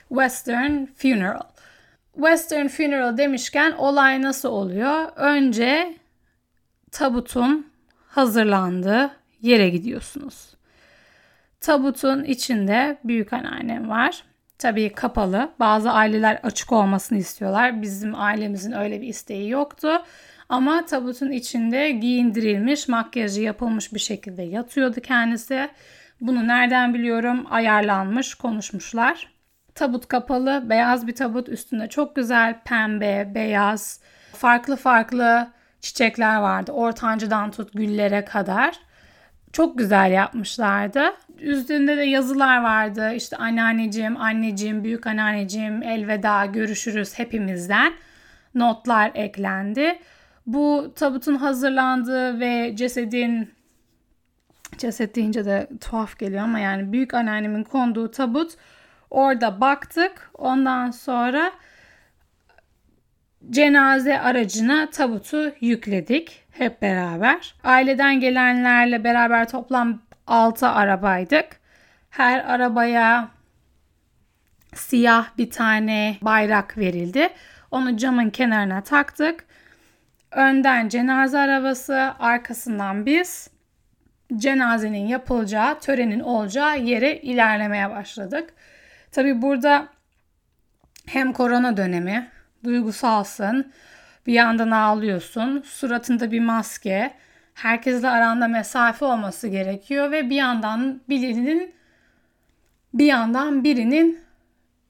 Western 0.09 0.85
funeral. 0.85 1.41
Western 2.19 2.67
funeral 2.67 3.17
demişken 3.17 3.71
olay 3.71 4.21
nasıl 4.21 4.49
oluyor? 4.49 5.11
Önce 5.15 5.93
tabutun 6.91 7.71
hazırlandığı 8.07 9.11
yere 9.41 9.69
gidiyorsunuz. 9.69 10.53
Tabutun 11.61 12.23
içinde 12.23 12.97
büyük 13.03 13.33
anneannem 13.33 13.89
var. 13.89 14.23
Tabii 14.57 14.89
kapalı. 14.89 15.49
Bazı 15.59 15.91
aileler 15.91 16.39
açık 16.43 16.71
olmasını 16.71 17.17
istiyorlar. 17.17 17.81
Bizim 17.81 18.15
ailemizin 18.15 18.71
öyle 18.71 19.01
bir 19.01 19.07
isteği 19.07 19.49
yoktu. 19.49 20.03
Ama 20.49 20.85
tabutun 20.85 21.31
içinde 21.31 21.91
giyindirilmiş, 21.91 22.87
makyajı 22.87 23.41
yapılmış 23.41 23.93
bir 23.93 23.99
şekilde 23.99 24.43
yatıyordu 24.43 25.01
kendisi. 25.01 25.69
Bunu 26.21 26.47
nereden 26.47 26.93
biliyorum? 26.93 27.45
Ayarlanmış, 27.49 28.35
konuşmuşlar. 28.35 29.38
Tabut 29.75 30.07
kapalı, 30.07 30.63
beyaz 30.69 31.07
bir 31.07 31.15
tabut 31.15 31.49
üstünde 31.49 31.87
çok 31.87 32.15
güzel 32.15 32.59
pembe, 32.65 33.31
beyaz, 33.35 33.99
farklı 34.33 34.75
farklı 34.75 35.47
çiçekler 35.81 36.37
vardı. 36.37 36.71
Ortancıdan 36.71 37.51
tut 37.51 37.73
güllere 37.73 38.25
kadar. 38.25 38.75
Çok 39.53 39.77
güzel 39.77 40.11
yapmışlardı. 40.11 41.03
Üstünde 41.39 41.97
de 41.97 42.03
yazılar 42.03 42.63
vardı. 42.63 43.13
İşte 43.13 43.37
anneanneciğim, 43.37 44.17
anneciğim, 44.21 44.83
büyük 44.83 45.07
anneanneciğim, 45.07 45.83
elveda, 45.83 46.45
görüşürüz 46.45 47.19
hepimizden. 47.19 47.93
Notlar 48.55 49.11
eklendi. 49.15 49.99
Bu 50.45 50.93
tabutun 50.95 51.35
hazırlandığı 51.35 52.39
ve 52.39 52.75
cesedin 52.75 53.51
ceset 54.77 55.15
deyince 55.15 55.45
de 55.45 55.67
tuhaf 55.81 56.19
geliyor 56.19 56.43
ama 56.43 56.59
yani 56.59 56.91
büyük 56.91 57.13
anneannemin 57.13 57.63
konduğu 57.63 58.11
tabut 58.11 58.53
orada 59.11 59.61
baktık. 59.61 60.31
Ondan 60.33 60.91
sonra 60.91 61.51
cenaze 63.49 64.19
aracına 64.19 64.89
tabutu 64.89 65.53
yükledik 65.61 66.43
hep 66.51 66.81
beraber. 66.81 67.55
Aileden 67.63 68.19
gelenlerle 68.19 69.03
beraber 69.03 69.49
toplam 69.49 70.01
6 70.27 70.67
arabaydık. 70.67 71.59
Her 72.09 72.39
arabaya 72.39 73.29
siyah 74.73 75.37
bir 75.37 75.51
tane 75.51 76.17
bayrak 76.21 76.77
verildi. 76.77 77.29
Onu 77.71 77.97
camın 77.97 78.29
kenarına 78.29 78.83
taktık. 78.83 79.45
Önden 80.31 80.89
cenaze 80.89 81.39
arabası, 81.39 82.13
arkasından 82.19 83.05
biz 83.05 83.49
cenazenin 84.37 85.07
yapılacağı, 85.07 85.79
törenin 85.79 86.19
olacağı 86.19 86.79
yere 86.79 87.17
ilerlemeye 87.17 87.89
başladık. 87.89 88.53
Tabi 89.11 89.41
burada 89.41 89.87
hem 91.05 91.33
korona 91.33 91.77
dönemi 91.77 92.29
duygusalsın. 92.63 93.71
Bir 94.27 94.33
yandan 94.33 94.71
ağlıyorsun. 94.71 95.61
Suratında 95.65 96.31
bir 96.31 96.39
maske. 96.39 97.13
Herkesle 97.53 98.09
aranda 98.09 98.47
mesafe 98.47 99.05
olması 99.05 99.47
gerekiyor 99.47 100.11
ve 100.11 100.29
bir 100.29 100.35
yandan 100.35 101.01
birinin 101.09 101.73
bir 102.93 103.05
yandan 103.05 103.63
birinin 103.63 104.19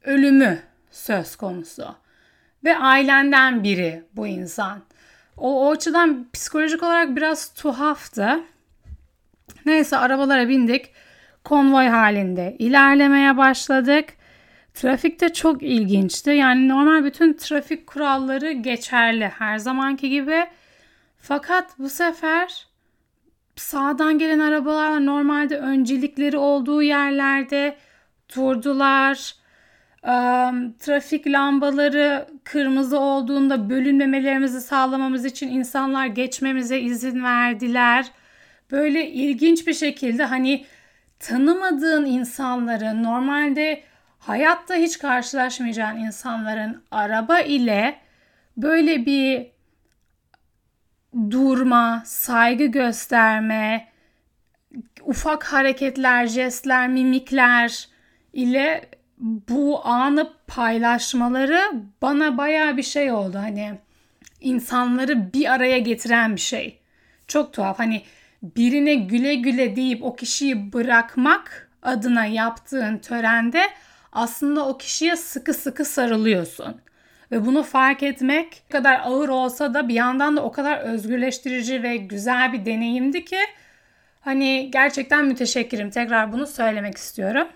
ölümü 0.04 0.60
söz 0.92 1.36
konusu. 1.36 1.96
Ve 2.64 2.78
ailenden 2.78 3.64
biri 3.64 4.04
bu 4.16 4.28
insan. 4.28 4.82
O, 5.38 5.68
o 5.68 5.72
açıdan 5.72 6.28
psikolojik 6.34 6.84
olarak 6.84 7.16
biraz 7.16 7.54
tuhaftı. 7.54 8.40
Neyse 9.66 9.98
arabalara 9.98 10.50
bindik. 10.50 10.94
Konvoy 11.44 11.88
halinde 11.88 12.56
ilerlemeye 12.60 13.38
başladık. 13.38 14.06
Trafik 14.74 15.22
de 15.22 15.34
çok 15.34 15.64
ilginçti. 15.64 16.30
Yani 16.30 16.68
normal 16.68 17.04
bütün 17.04 17.34
trafik 17.34 17.88
kuralları 17.88 18.52
geçerli 18.52 19.28
her 19.28 19.58
zamanki 19.58 20.10
gibi. 20.10 20.46
Fakat 21.18 21.80
bu 21.80 21.90
sefer 21.90 22.68
sağdan 23.56 24.20
gelen 24.20 24.40
arabalar 24.40 25.06
normalde 25.06 25.58
öncelikleri 25.58 26.38
olduğu 26.38 26.82
yerlerde 26.84 27.76
durdular. 28.36 29.36
trafik 30.80 31.28
lambaları 31.28 32.28
kırmızı 32.44 33.00
olduğunda 33.00 33.70
bölünmemelerimizi 33.70 34.62
sağlamamız 34.62 35.26
için 35.26 35.48
insanlar 35.50 36.06
geçmemize 36.06 36.80
izin 36.80 37.24
verdiler. 37.24 38.06
Böyle 38.72 39.10
ilginç 39.10 39.68
bir 39.68 39.74
şekilde 39.74 40.26
hani 40.26 40.66
tanımadığın 41.20 42.06
insanların 42.06 43.04
normalde 43.04 43.84
hayatta 44.20 44.76
hiç 44.76 45.00
karşılaşmayacağın 45.00 45.98
insanların 45.98 46.84
araba 46.92 47.40
ile 47.40 48.00
böyle 48.58 49.06
bir 49.06 49.48
durma, 51.32 52.04
saygı 52.06 52.66
gösterme, 52.66 53.88
ufak 55.02 55.44
hareketler, 55.44 56.28
jestler, 56.28 56.88
mimikler 56.88 57.88
ile 58.34 58.90
bu 59.20 59.86
anı 59.86 60.34
paylaşmaları 60.48 61.62
bana 62.02 62.38
baya 62.38 62.78
bir 62.78 62.84
şey 62.84 63.12
oldu. 63.12 63.38
Hani 63.38 63.74
insanları 64.42 65.34
bir 65.34 65.54
araya 65.54 65.80
getiren 65.80 66.36
bir 66.36 66.42
şey. 66.42 66.80
Çok 67.28 67.54
tuhaf. 67.54 67.80
Hani 67.80 68.04
birine 68.44 68.96
güle 68.96 69.36
güle 69.36 69.76
deyip 69.76 70.04
o 70.04 70.16
kişiyi 70.16 70.74
bırakmak 70.74 71.70
adına 71.82 72.26
yaptığın 72.26 72.98
törende 72.98 73.62
aslında 74.12 74.68
o 74.68 74.78
kişiye 74.78 75.16
sıkı 75.16 75.54
sıkı 75.54 75.86
sarılıyorsun. 75.86 76.82
Ve 77.32 77.46
bunu 77.46 77.64
fark 77.64 78.04
etmek 78.04 78.64
ne 78.70 78.78
kadar 78.78 79.00
ağır 79.04 79.30
olsa 79.30 79.74
da 79.74 79.88
bir 79.88 79.94
yandan 79.94 80.38
da 80.38 80.44
o 80.44 80.52
kadar 80.52 80.78
özgürleştirici 80.78 81.84
ve 81.84 81.98
güzel 81.98 82.54
bir 82.54 82.66
deneyimdi 82.66 83.26
ki 83.26 83.40
hani 84.22 84.72
gerçekten 84.72 85.26
müteşekkirim. 85.26 85.90
Tekrar 85.90 86.32
bunu 86.32 86.48
söylemek 86.48 86.98
istiyorum. 86.98 87.48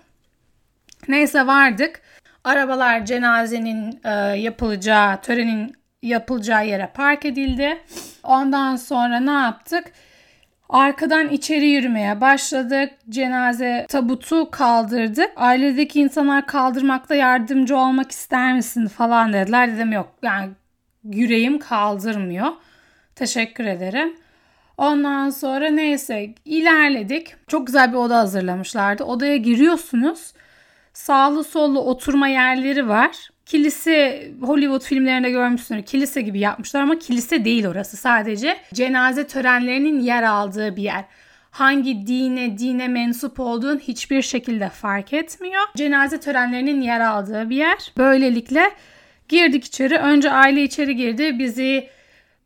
Neyse 1.08 1.46
vardık. 1.46 2.00
Arabalar 2.44 3.06
cenazenin 3.06 4.00
e, 4.04 4.10
yapılacağı, 4.38 5.20
törenin 5.20 5.76
yapılacağı 6.02 6.66
yere 6.66 6.90
park 6.94 7.24
edildi. 7.24 7.78
Ondan 8.22 8.76
sonra 8.76 9.20
ne 9.20 9.30
yaptık? 9.30 9.84
Arkadan 10.68 11.28
içeri 11.28 11.66
yürümeye 11.66 12.20
başladık. 12.20 12.90
Cenaze 13.08 13.86
tabutu 13.88 14.50
kaldırdık. 14.50 15.30
Ailedeki 15.36 16.00
insanlar 16.00 16.46
kaldırmakta 16.46 17.14
yardımcı 17.14 17.76
olmak 17.76 18.10
ister 18.10 18.54
misin 18.54 18.86
falan 18.86 19.32
dediler. 19.32 19.74
Dedim 19.74 19.92
yok 19.92 20.14
yani 20.22 20.50
yüreğim 21.04 21.58
kaldırmıyor. 21.58 22.48
Teşekkür 23.14 23.64
ederim. 23.64 24.16
Ondan 24.78 25.30
sonra 25.30 25.70
neyse 25.70 26.34
ilerledik. 26.44 27.34
Çok 27.48 27.66
güzel 27.66 27.92
bir 27.92 27.96
oda 27.96 28.18
hazırlamışlardı. 28.18 29.04
Odaya 29.04 29.36
giriyorsunuz. 29.36 30.32
Sağlı 30.92 31.44
sollu 31.44 31.80
oturma 31.80 32.28
yerleri 32.28 32.88
var. 32.88 33.28
Kilise 33.46 34.30
Hollywood 34.40 34.82
filmlerinde 34.82 35.30
görmüşsünüz. 35.30 35.84
Kilise 35.84 36.20
gibi 36.22 36.38
yapmışlar 36.38 36.80
ama 36.80 36.98
kilise 36.98 37.44
değil 37.44 37.66
orası. 37.66 37.96
Sadece 37.96 38.56
cenaze 38.74 39.26
törenlerinin 39.26 40.00
yer 40.00 40.22
aldığı 40.22 40.76
bir 40.76 40.82
yer. 40.82 41.04
Hangi 41.50 42.06
dine, 42.06 42.58
dine 42.58 42.88
mensup 42.88 43.40
olduğun 43.40 43.78
hiçbir 43.78 44.22
şekilde 44.22 44.68
fark 44.68 45.12
etmiyor. 45.12 45.62
Cenaze 45.76 46.20
törenlerinin 46.20 46.80
yer 46.80 47.00
aldığı 47.00 47.50
bir 47.50 47.56
yer. 47.56 47.92
Böylelikle 47.96 48.70
girdik 49.28 49.64
içeri. 49.64 49.98
Önce 49.98 50.30
aile 50.30 50.62
içeri 50.62 50.96
girdi. 50.96 51.38
Bizi 51.38 51.88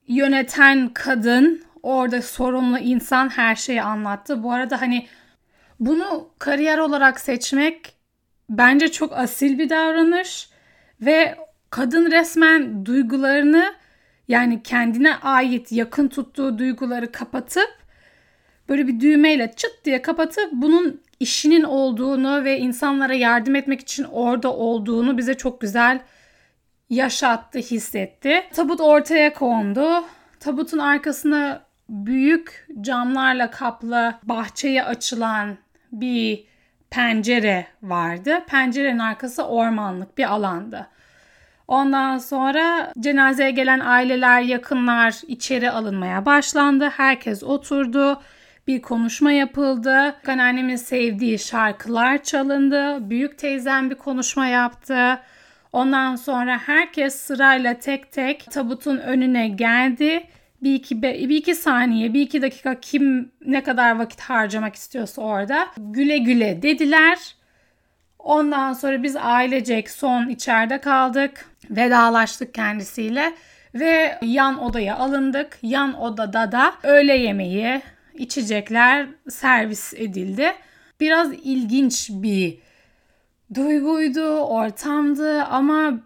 yöneten 0.09 0.89
kadın, 0.95 1.63
orada 1.83 2.23
sorumlu 2.23 2.79
insan 2.79 3.29
her 3.29 3.57
şeyi 3.57 3.83
anlattı. 3.83 4.43
Bu 4.43 4.53
arada 4.53 4.81
hani 4.81 5.07
bunu 5.81 6.31
kariyer 6.39 6.79
olarak 6.79 7.21
seçmek 7.21 7.95
bence 8.51 8.89
çok 8.93 9.13
asil 9.13 9.59
bir 9.59 9.71
davranış 9.71 10.49
ve 11.01 11.37
kadın 11.71 12.11
resmen 12.11 12.87
duygularını 12.87 13.75
yani 14.29 14.63
kendine 14.63 15.17
ait 15.17 15.73
yakın 15.73 16.09
tuttuğu 16.09 16.59
duyguları 16.59 17.13
kapatıp 17.13 17.79
böyle 18.69 18.89
bir 18.89 19.01
düğmeyle 19.01 19.53
çıt 19.57 19.85
diye 19.85 20.03
kapatıp 20.03 20.53
bunun 20.53 21.01
işinin 21.21 21.63
olduğunu 21.63 22.45
ve 22.45 22.59
insanlara 22.59 23.15
yardım 23.15 23.55
etmek 23.55 23.81
için 23.81 24.05
orada 24.05 24.53
olduğunu 24.53 25.19
bize 25.19 25.35
çok 25.35 25.61
güzel 25.61 26.01
yaşattı, 26.91 27.59
hissetti. 27.59 28.43
Tabut 28.53 28.81
ortaya 28.81 29.33
kondu. 29.33 30.05
Tabutun 30.41 30.79
arkasına 30.79 31.63
büyük 31.89 32.67
camlarla 32.81 33.51
kaplı 33.51 34.15
bahçeye 34.23 34.85
açılan 34.85 35.57
bir 35.93 36.48
pencere 36.91 37.67
vardı. 37.83 38.45
Pencerenin 38.49 38.99
arkası 38.99 39.45
ormanlık 39.47 40.19
bir 40.19 40.33
alandı. 40.33 40.87
Ondan 41.69 42.19
sonra 42.19 42.93
cenazeye 43.01 43.51
gelen 43.51 43.81
aileler, 43.81 44.41
yakınlar 44.41 45.15
içeri 45.27 45.71
alınmaya 45.71 46.27
başlandı. 46.27 46.89
Herkes 46.89 47.43
oturdu. 47.43 48.21
Bir 48.67 48.83
konuşma 48.83 49.33
yapıldı. 49.33 50.15
Anneannemin 50.29 50.77
sevdiği 50.77 51.39
şarkılar 51.39 52.23
çalındı. 52.23 53.11
Büyük 53.11 53.39
teyzem 53.39 53.91
bir 53.91 53.95
konuşma 53.95 54.47
yaptı. 54.47 55.19
Ondan 55.73 56.17
sonra 56.17 56.59
herkes 56.59 57.15
sırayla 57.15 57.75
tek 57.75 58.13
tek 58.13 58.51
tabutun 58.51 58.99
önüne 58.99 59.49
geldi 59.49 60.27
bir 60.63 60.75
iki, 60.75 61.03
bir 61.03 61.37
iki 61.37 61.55
saniye, 61.55 62.15
bir 62.15 62.21
iki 62.21 62.43
dakika 62.43 62.81
kim 62.81 63.33
ne 63.47 63.63
kadar 63.63 63.99
vakit 63.99 64.21
harcamak 64.21 64.75
istiyorsa 64.75 65.23
orada 65.23 65.69
güle 65.77 66.19
güle 66.19 66.63
dediler. 66.63 67.19
Ondan 68.19 68.73
sonra 68.73 69.03
biz 69.03 69.17
ailecek 69.17 69.91
son 69.91 70.29
içeride 70.29 70.81
kaldık. 70.81 71.51
Vedalaştık 71.71 72.55
kendisiyle 72.55 73.35
ve 73.75 74.19
yan 74.23 74.63
odaya 74.63 74.97
alındık. 74.97 75.59
Yan 75.63 76.01
odada 76.01 76.53
da 76.53 76.75
öğle 76.83 77.17
yemeği, 77.17 77.83
içecekler 78.15 79.07
servis 79.29 79.95
edildi. 79.95 80.53
Biraz 81.01 81.33
ilginç 81.33 82.11
bir 82.13 82.59
duyguydu, 83.55 84.41
ortamdı 84.41 85.43
ama 85.43 86.01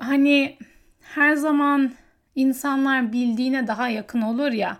hani 0.00 0.58
her 1.00 1.34
zaman 1.34 1.92
insanlar 2.34 3.12
bildiğine 3.12 3.66
daha 3.66 3.88
yakın 3.88 4.20
olur 4.20 4.52
ya. 4.52 4.76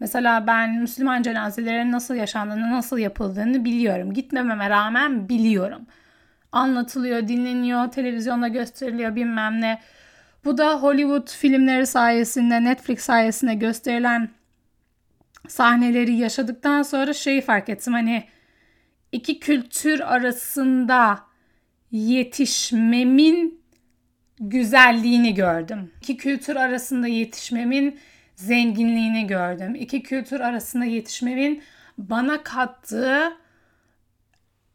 Mesela 0.00 0.46
ben 0.46 0.74
Müslüman 0.74 1.22
cenazelerin 1.22 1.92
nasıl 1.92 2.14
yaşandığını, 2.14 2.70
nasıl 2.70 2.98
yapıldığını 2.98 3.64
biliyorum. 3.64 4.12
Gitmememe 4.12 4.70
rağmen 4.70 5.28
biliyorum. 5.28 5.86
Anlatılıyor, 6.52 7.28
dinleniyor, 7.28 7.90
televizyonda 7.90 8.48
gösteriliyor 8.48 9.16
bilmem 9.16 9.60
ne. 9.60 9.80
Bu 10.44 10.58
da 10.58 10.82
Hollywood 10.82 11.28
filmleri 11.28 11.86
sayesinde, 11.86 12.64
Netflix 12.64 13.00
sayesinde 13.00 13.54
gösterilen 13.54 14.28
sahneleri 15.48 16.14
yaşadıktan 16.14 16.82
sonra 16.82 17.12
şeyi 17.12 17.40
fark 17.40 17.68
ettim. 17.68 17.92
Hani 17.92 18.24
iki 19.12 19.40
kültür 19.40 20.00
arasında 20.00 21.20
yetişmemin 21.90 23.57
güzelliğini 24.40 25.34
gördüm. 25.34 25.90
İki 26.02 26.16
kültür 26.16 26.56
arasında 26.56 27.06
yetişmemin 27.06 27.98
zenginliğini 28.34 29.26
gördüm. 29.26 29.74
İki 29.74 30.02
kültür 30.02 30.40
arasında 30.40 30.84
yetişmemin 30.84 31.62
bana 31.98 32.42
kattığı 32.42 33.32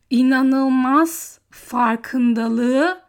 inanılmaz 0.10 1.40
farkındalığı 1.50 3.02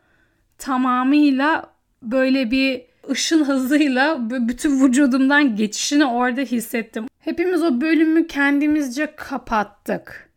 tamamıyla 0.59 1.71
böyle 2.03 2.51
bir 2.51 2.83
ışın 3.11 3.45
hızıyla 3.45 4.31
bütün 4.49 4.85
vücudumdan 4.85 5.57
geçişini 5.57 6.05
orada 6.07 6.41
hissettim. 6.41 7.07
Hepimiz 7.21 7.63
o 7.63 7.81
bölümü 7.81 8.27
kendimizce 8.27 9.15
kapattık. 9.17 10.31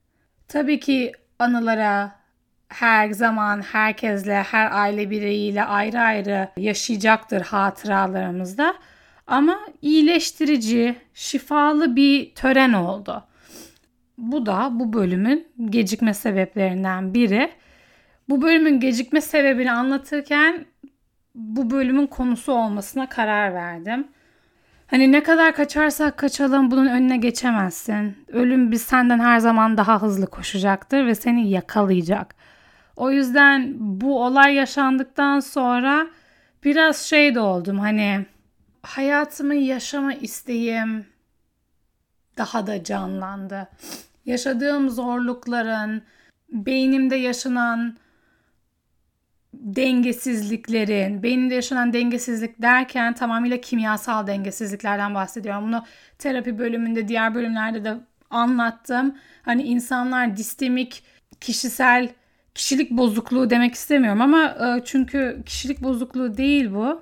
Tabii 0.48 0.80
ki 0.80 1.12
anılara, 1.40 2.17
her 2.70 3.12
zaman 3.12 3.62
herkesle, 3.62 4.44
her 4.44 4.72
aile 4.72 5.10
bireyiyle 5.10 5.64
ayrı 5.64 6.00
ayrı 6.00 6.50
yaşayacaktır 6.58 7.42
hatıralarımızda. 7.42 8.74
Ama 9.28 9.60
iyileştirici, 9.82 10.96
şifalı 11.14 11.96
bir 11.96 12.36
tören 12.36 12.74
oldu. 12.74 13.24
Bu 14.18 14.46
da 14.46 14.70
bu 14.72 14.94
bölümün 14.94 15.48
gecikme 15.70 16.14
sebeplerinden 16.14 17.14
biri. 17.14 17.52
Bu 18.30 18.42
bölümün 18.42 18.80
gecikme 18.80 19.22
sebebini 19.22 19.72
anlatırken 19.72 20.66
bu 21.36 21.70
bölümün 21.70 22.08
konusu 22.08 22.54
olmasına 22.54 23.10
karar 23.10 23.54
verdim. 23.54 24.08
Hani 24.88 25.12
ne 25.12 25.24
kadar 25.24 25.56
kaçarsak 25.56 26.18
kaçalım 26.18 26.72
bunun 26.72 26.88
önüne 26.88 27.18
geçemezsin. 27.18 28.18
Ölüm 28.28 28.72
biz 28.72 28.82
senden 28.82 29.20
her 29.20 29.40
zaman 29.40 29.78
daha 29.78 30.02
hızlı 30.02 30.28
koşacaktır 30.28 31.06
ve 31.06 31.16
seni 31.16 31.50
yakalayacak. 31.50 32.36
O 32.98 33.12
yüzden 33.12 33.76
bu 33.80 34.24
olay 34.24 34.56
yaşandıktan 34.56 35.40
sonra 35.40 36.08
biraz 36.64 36.98
şey 36.98 37.36
de 37.36 37.40
oldum 37.40 37.80
hani 37.80 38.26
hayatımı 38.84 39.56
yaşama 39.56 40.14
isteğim 40.14 41.06
daha 42.38 42.68
da 42.68 42.84
canlandı. 42.84 43.68
Yaşadığım 44.26 44.90
zorlukların, 44.90 46.02
beynimde 46.50 47.16
yaşanan 47.16 47.98
dengesizliklerin, 49.54 51.24
beyninde 51.24 51.56
yaşanan 51.56 51.94
dengesizlik 51.94 52.62
derken 52.62 53.14
tamamıyla 53.14 53.62
kimyasal 53.62 54.28
dengesizliklerden 54.28 55.16
bahsediyorum. 55.16 55.68
Bunu 55.68 55.86
terapi 56.18 56.60
bölümünde, 56.60 57.08
diğer 57.08 57.36
bölümlerde 57.36 57.84
de 57.84 57.98
anlattım. 58.30 59.18
Hani 59.42 59.64
insanlar 59.64 60.38
distemik, 60.38 61.04
kişisel 61.42 62.10
kişilik 62.58 62.92
bozukluğu 62.92 63.50
demek 63.50 63.74
istemiyorum 63.74 64.22
ama 64.22 64.44
e, 64.46 64.86
çünkü 64.86 65.42
kişilik 65.46 65.84
bozukluğu 65.84 66.38
değil 66.38 66.74
bu. 66.74 67.02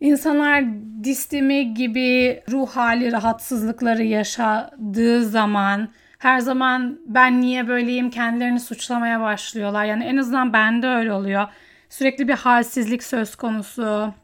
İnsanlar 0.00 0.64
distemi 1.04 1.74
gibi 1.74 2.42
ruh 2.50 2.68
hali 2.68 3.12
rahatsızlıkları 3.12 4.02
yaşadığı 4.02 5.24
zaman 5.24 5.88
her 6.18 6.40
zaman 6.40 6.98
ben 7.06 7.40
niye 7.40 7.68
böyleyim 7.68 8.10
kendilerini 8.10 8.60
suçlamaya 8.60 9.20
başlıyorlar. 9.20 9.84
Yani 9.84 10.04
en 10.04 10.16
azından 10.16 10.52
bende 10.52 10.86
öyle 10.86 11.12
oluyor. 11.12 11.48
Sürekli 11.88 12.28
bir 12.28 12.34
halsizlik 12.34 13.02
söz 13.02 13.34
konusu. 13.36 14.14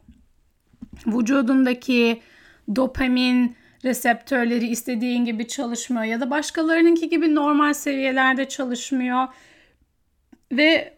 Vücudundaki 1.07 2.21
dopamin 2.75 3.55
reseptörleri 3.83 4.67
istediğin 4.67 5.25
gibi 5.25 5.47
çalışmıyor 5.47 6.03
ya 6.03 6.21
da 6.21 6.29
başkalarınınki 6.29 7.09
gibi 7.09 7.35
normal 7.35 7.73
seviyelerde 7.73 8.49
çalışmıyor. 8.49 9.27
Ve 10.51 10.97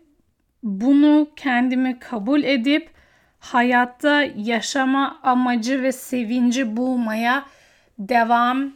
bunu 0.64 1.32
kendimi 1.36 2.00
kabul 2.00 2.44
edip 2.44 2.92
hayatta 3.40 4.24
yaşama 4.36 5.20
amacı 5.24 5.84
ve 5.84 5.92
sevinci 5.92 6.78
bulmaya 6.78 7.46
devam 8.00 8.74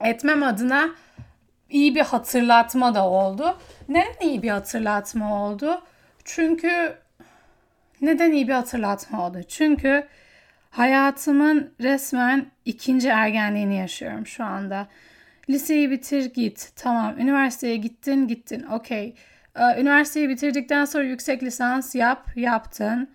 etmem 0.00 0.42
adına 0.42 0.90
iyi 1.70 1.94
bir 1.94 2.00
hatırlatma 2.00 2.94
da 2.94 3.08
oldu. 3.08 3.58
Neden 3.88 4.20
iyi 4.20 4.42
bir 4.42 4.50
hatırlatma 4.50 5.44
oldu? 5.44 5.82
Çünkü 6.24 6.98
neden 8.00 8.32
iyi 8.32 8.48
bir 8.48 8.52
hatırlatma 8.52 9.26
oldu? 9.26 9.40
Çünkü 9.48 10.06
hayatımın 10.70 11.74
resmen 11.80 12.46
ikinci 12.64 13.08
ergenliğini 13.08 13.76
yaşıyorum 13.76 14.26
şu 14.26 14.44
anda. 14.44 14.86
Liseyi 15.50 15.90
bitir 15.90 16.24
git. 16.34 16.72
Tamam. 16.76 17.18
Üniversiteye 17.18 17.76
gittin 17.76 18.28
gittin. 18.28 18.62
Okey. 18.62 19.14
Ee, 19.56 19.80
üniversiteyi 19.80 20.28
bitirdikten 20.28 20.84
sonra 20.84 21.04
yüksek 21.04 21.42
lisans 21.42 21.94
yap. 21.94 22.30
Yaptın. 22.36 23.10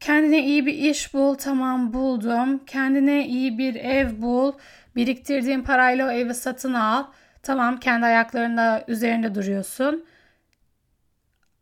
Kendine 0.00 0.44
iyi 0.44 0.66
bir 0.66 0.74
iş 0.74 1.14
bul. 1.14 1.34
Tamam 1.34 1.92
buldum. 1.92 2.64
Kendine 2.64 3.26
iyi 3.26 3.58
bir 3.58 3.74
ev 3.74 4.22
bul. 4.22 4.52
Biriktirdiğin 4.96 5.62
parayla 5.62 6.06
o 6.06 6.10
evi 6.10 6.34
satın 6.34 6.74
al. 6.74 7.04
Tamam 7.42 7.80
kendi 7.80 8.06
ayaklarında 8.06 8.84
üzerinde 8.88 9.34
duruyorsun. 9.34 10.04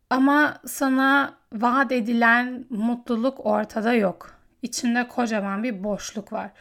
Ama 0.09 0.61
sana 0.65 1.33
vaat 1.53 1.91
edilen 1.91 2.65
mutluluk 2.69 3.45
ortada 3.45 3.93
yok. 3.93 4.39
İçinde 4.61 5.07
kocaman 5.07 5.63
bir 5.63 5.83
boşluk 5.83 6.33
var. 6.33 6.51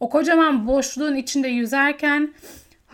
O 0.00 0.08
kocaman 0.08 0.66
boşluğun 0.66 1.14
içinde 1.16 1.48
yüzerken 1.48 2.34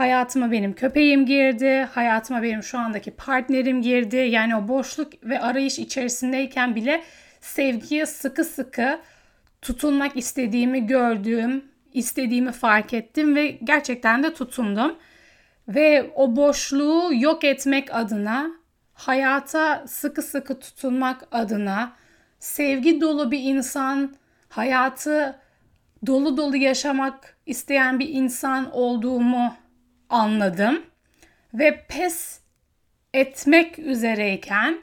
hayatıma 0.00 0.52
benim 0.52 0.72
köpeğim 0.72 1.26
girdi, 1.26 1.88
hayatıma 1.94 2.42
benim 2.42 2.62
şu 2.62 2.78
andaki 2.78 3.10
partnerim 3.10 3.82
girdi. 3.82 4.16
Yani 4.16 4.56
o 4.56 4.68
boşluk 4.68 5.12
ve 5.24 5.40
arayış 5.40 5.78
içerisindeyken 5.78 6.74
bile 6.76 7.02
sevgiye 7.40 8.06
sıkı 8.06 8.44
sıkı 8.44 9.00
tutunmak 9.62 10.16
istediğimi 10.16 10.86
gördüğüm, 10.86 11.64
istediğimi 11.92 12.52
fark 12.52 12.94
ettim 12.94 13.36
ve 13.36 13.58
gerçekten 13.64 14.22
de 14.22 14.34
tutundum. 14.34 14.96
Ve 15.68 16.10
o 16.14 16.36
boşluğu 16.36 17.10
yok 17.14 17.44
etmek 17.44 17.94
adına, 17.94 18.50
hayata 18.94 19.84
sıkı 19.86 20.22
sıkı 20.22 20.60
tutunmak 20.60 21.28
adına, 21.32 21.92
sevgi 22.38 23.00
dolu 23.00 23.30
bir 23.30 23.40
insan, 23.40 24.14
hayatı 24.48 25.38
dolu 26.06 26.36
dolu 26.36 26.56
yaşamak 26.56 27.36
isteyen 27.46 27.98
bir 27.98 28.08
insan 28.08 28.70
olduğumu 28.72 29.59
anladım. 30.10 30.82
Ve 31.54 31.84
pes 31.88 32.40
etmek 33.14 33.78
üzereyken 33.78 34.78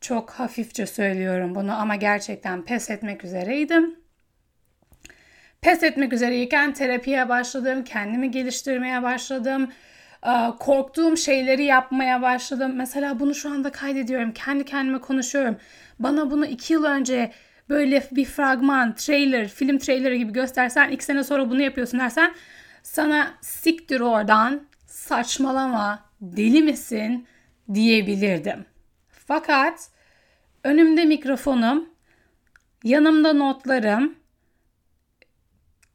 çok 0.00 0.30
hafifçe 0.30 0.86
söylüyorum 0.86 1.54
bunu 1.54 1.80
ama 1.80 1.96
gerçekten 1.96 2.62
pes 2.64 2.90
etmek 2.90 3.24
üzereydim. 3.24 3.96
Pes 5.60 5.82
etmek 5.82 6.12
üzereyken 6.12 6.72
terapiye 6.72 7.28
başladım, 7.28 7.84
kendimi 7.84 8.30
geliştirmeye 8.30 9.02
başladım. 9.02 9.72
Korktuğum 10.58 11.16
şeyleri 11.16 11.64
yapmaya 11.64 12.22
başladım. 12.22 12.72
Mesela 12.76 13.20
bunu 13.20 13.34
şu 13.34 13.50
anda 13.50 13.72
kaydediyorum. 13.72 14.32
Kendi 14.32 14.64
kendime 14.64 15.00
konuşuyorum. 15.00 15.56
Bana 15.98 16.30
bunu 16.30 16.46
iki 16.46 16.72
yıl 16.72 16.84
önce 16.84 17.32
böyle 17.68 18.02
bir 18.12 18.24
fragman, 18.24 18.94
trailer, 18.94 19.48
film 19.48 19.78
trailerı 19.78 20.14
gibi 20.14 20.32
göstersen 20.32 20.90
iki 20.90 21.04
sene 21.04 21.24
sonra 21.24 21.50
bunu 21.50 21.62
yapıyorsun 21.62 22.00
dersen 22.00 22.34
sana 22.82 23.34
siktir 23.40 24.00
oradan 24.00 24.62
saçmalama 24.86 26.04
deli 26.20 26.62
misin 26.62 27.26
diyebilirdim. 27.74 28.66
Fakat 29.08 29.90
önümde 30.64 31.04
mikrofonum, 31.04 31.88
yanımda 32.84 33.32
notlarım, 33.32 34.14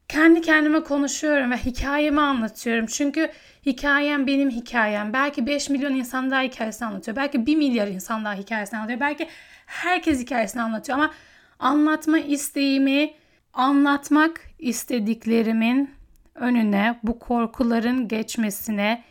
kendi 0.08 0.40
kendime 0.40 0.82
konuşuyorum 0.82 1.50
ve 1.50 1.56
hikayemi 1.56 2.20
anlatıyorum. 2.20 2.86
Çünkü 2.86 3.30
hikayem 3.66 4.26
benim 4.26 4.50
hikayem. 4.50 5.12
Belki 5.12 5.46
5 5.46 5.70
milyon 5.70 5.94
insan 5.94 6.30
daha 6.30 6.42
hikayesini 6.42 6.88
anlatıyor. 6.88 7.16
Belki 7.16 7.46
1 7.46 7.56
milyar 7.56 7.86
insan 7.86 8.24
daha 8.24 8.34
hikayesini 8.34 8.78
anlatıyor. 8.78 9.00
Belki 9.00 9.28
herkes 9.66 10.20
hikayesini 10.20 10.62
anlatıyor 10.62 10.98
ama 10.98 11.14
anlatma 11.58 12.18
isteğimi, 12.18 13.14
anlatmak 13.52 14.40
istediklerimin 14.58 15.95
önüne 16.36 17.00
bu 17.02 17.18
korkuların 17.18 18.08
geçmesine 18.08 19.04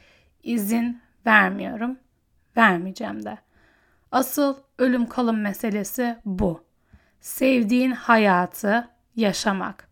izin 0.43 1.01
vermiyorum. 1.25 1.97
Vermeyeceğim 2.57 3.25
de. 3.25 3.37
Asıl 4.11 4.55
ölüm 4.77 5.07
kalım 5.07 5.41
meselesi 5.41 6.17
bu. 6.25 6.63
Sevdiğin 7.19 7.91
hayatı 7.91 8.87
yaşamak. 9.15 9.89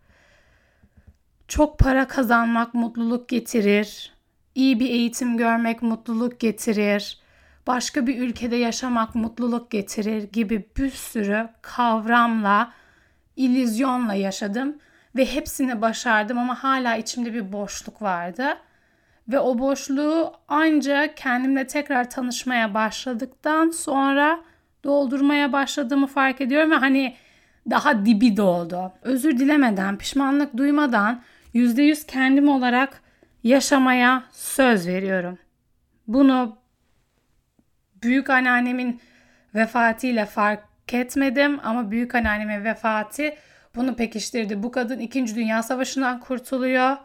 Çok 1.47 1.79
para 1.79 2.07
kazanmak 2.07 2.73
mutluluk 2.73 3.29
getirir. 3.29 4.13
İyi 4.55 4.79
bir 4.79 4.89
eğitim 4.89 5.37
görmek 5.37 5.81
mutluluk 5.81 6.39
getirir. 6.39 7.19
Başka 7.67 8.07
bir 8.07 8.21
ülkede 8.21 8.55
yaşamak 8.55 9.15
mutluluk 9.15 9.71
getirir 9.71 10.23
gibi 10.23 10.69
bir 10.77 10.89
sürü 10.89 11.49
kavramla, 11.61 12.73
illüzyonla 13.35 14.13
yaşadım 14.13 14.77
ve 15.15 15.25
hepsini 15.25 15.81
başardım 15.81 16.37
ama 16.37 16.63
hala 16.63 16.95
içimde 16.95 17.33
bir 17.33 17.53
boşluk 17.53 18.01
vardı. 18.01 18.57
Ve 19.27 19.39
o 19.39 19.59
boşluğu 19.59 20.33
ancak 20.47 21.17
kendimle 21.17 21.67
tekrar 21.67 22.09
tanışmaya 22.09 22.73
başladıktan 22.73 23.69
sonra 23.69 24.39
doldurmaya 24.83 25.53
başladığımı 25.53 26.07
fark 26.07 26.41
ediyorum 26.41 26.71
ve 26.71 26.75
hani 26.75 27.15
daha 27.69 28.05
dibi 28.05 28.37
doldu. 28.37 28.91
Özür 29.01 29.39
dilemeden, 29.39 29.97
pişmanlık 29.97 30.57
duymadan 30.57 31.21
%100 31.53 32.07
kendim 32.07 32.49
olarak 32.49 33.01
yaşamaya 33.43 34.23
söz 34.31 34.87
veriyorum. 34.87 35.37
Bunu 36.07 36.57
büyük 38.03 38.29
anneannemin 38.29 39.01
vefatıyla 39.55 40.25
fark 40.25 40.63
etmedim 40.93 41.59
ama 41.63 41.91
büyük 41.91 42.15
anneannemin 42.15 42.63
vefatı 42.63 43.23
bunu 43.75 43.95
pekiştirdi. 43.95 44.63
Bu 44.63 44.71
kadın 44.71 44.99
2. 44.99 45.35
Dünya 45.35 45.63
Savaşı'ndan 45.63 46.19
kurtuluyor. 46.19 46.97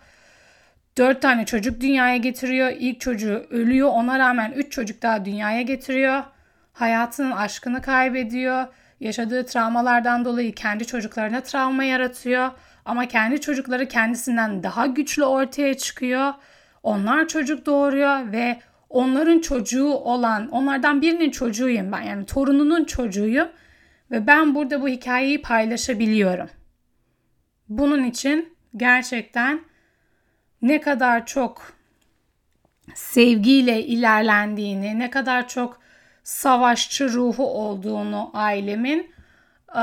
Dört 0.98 1.22
tane 1.22 1.46
çocuk 1.46 1.80
dünyaya 1.80 2.16
getiriyor. 2.16 2.72
İlk 2.78 3.00
çocuğu 3.00 3.46
ölüyor. 3.50 3.88
Ona 3.88 4.18
rağmen 4.18 4.52
üç 4.52 4.72
çocuk 4.72 5.02
daha 5.02 5.24
dünyaya 5.24 5.62
getiriyor. 5.62 6.22
Hayatının 6.72 7.30
aşkını 7.30 7.82
kaybediyor. 7.82 8.66
Yaşadığı 9.00 9.46
travmalardan 9.46 10.24
dolayı 10.24 10.54
kendi 10.54 10.86
çocuklarına 10.86 11.40
travma 11.40 11.84
yaratıyor. 11.84 12.50
Ama 12.84 13.08
kendi 13.08 13.40
çocukları 13.40 13.88
kendisinden 13.88 14.62
daha 14.62 14.86
güçlü 14.86 15.24
ortaya 15.24 15.76
çıkıyor. 15.76 16.32
Onlar 16.82 17.28
çocuk 17.28 17.66
doğuruyor 17.66 18.32
ve 18.32 18.58
onların 18.90 19.40
çocuğu 19.40 19.88
olan, 19.88 20.48
onlardan 20.48 21.02
birinin 21.02 21.30
çocuğuyum 21.30 21.92
ben. 21.92 22.02
Yani 22.02 22.26
torununun 22.26 22.84
çocuğuyum. 22.84 23.48
Ve 24.10 24.26
ben 24.26 24.54
burada 24.54 24.82
bu 24.82 24.88
hikayeyi 24.88 25.42
paylaşabiliyorum. 25.42 26.48
Bunun 27.68 28.04
için 28.04 28.56
gerçekten 28.76 29.60
ne 30.62 30.80
kadar 30.80 31.26
çok 31.26 31.72
sevgiyle 32.94 33.84
ilerlendiğini, 33.84 34.98
ne 34.98 35.10
kadar 35.10 35.48
çok 35.48 35.80
savaşçı 36.22 37.12
ruhu 37.12 37.46
olduğunu 37.46 38.30
ailemin 38.34 39.10
e, 39.76 39.82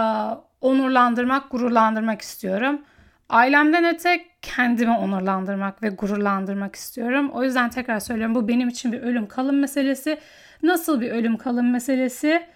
onurlandırmak, 0.62 1.52
gururlandırmak 1.52 2.22
istiyorum. 2.22 2.82
Ailemden 3.30 3.96
öte 3.96 4.26
kendimi 4.42 4.98
onurlandırmak 4.98 5.84
ve 5.84 5.90
gururlandırmak 5.90 6.76
istiyorum. 6.76 7.30
O 7.30 7.44
yüzden 7.44 7.70
tekrar 7.70 8.00
söylüyorum 8.00 8.36
bu 8.36 8.48
benim 8.48 8.70
için 8.70 8.92
bir 8.92 9.02
ölüm 9.02 9.28
kalım 9.28 9.60
meselesi. 9.60 10.20
Nasıl 10.64 11.02
bir 11.02 11.12
ölüm 11.12 11.38
kalım 11.38 11.72
meselesi? 11.72 12.48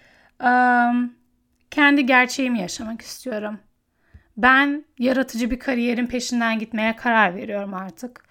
um, 0.43 1.13
kendi 1.71 2.05
gerçeğimi 2.05 2.59
yaşamak 2.59 3.01
istiyorum. 3.01 3.59
Ben 4.41 4.85
yaratıcı 4.99 5.51
bir 5.51 5.59
kariyerin 5.59 6.07
peşinden 6.07 6.59
gitmeye 6.59 6.95
karar 6.95 7.35
veriyorum 7.35 7.73
artık. 7.73 8.23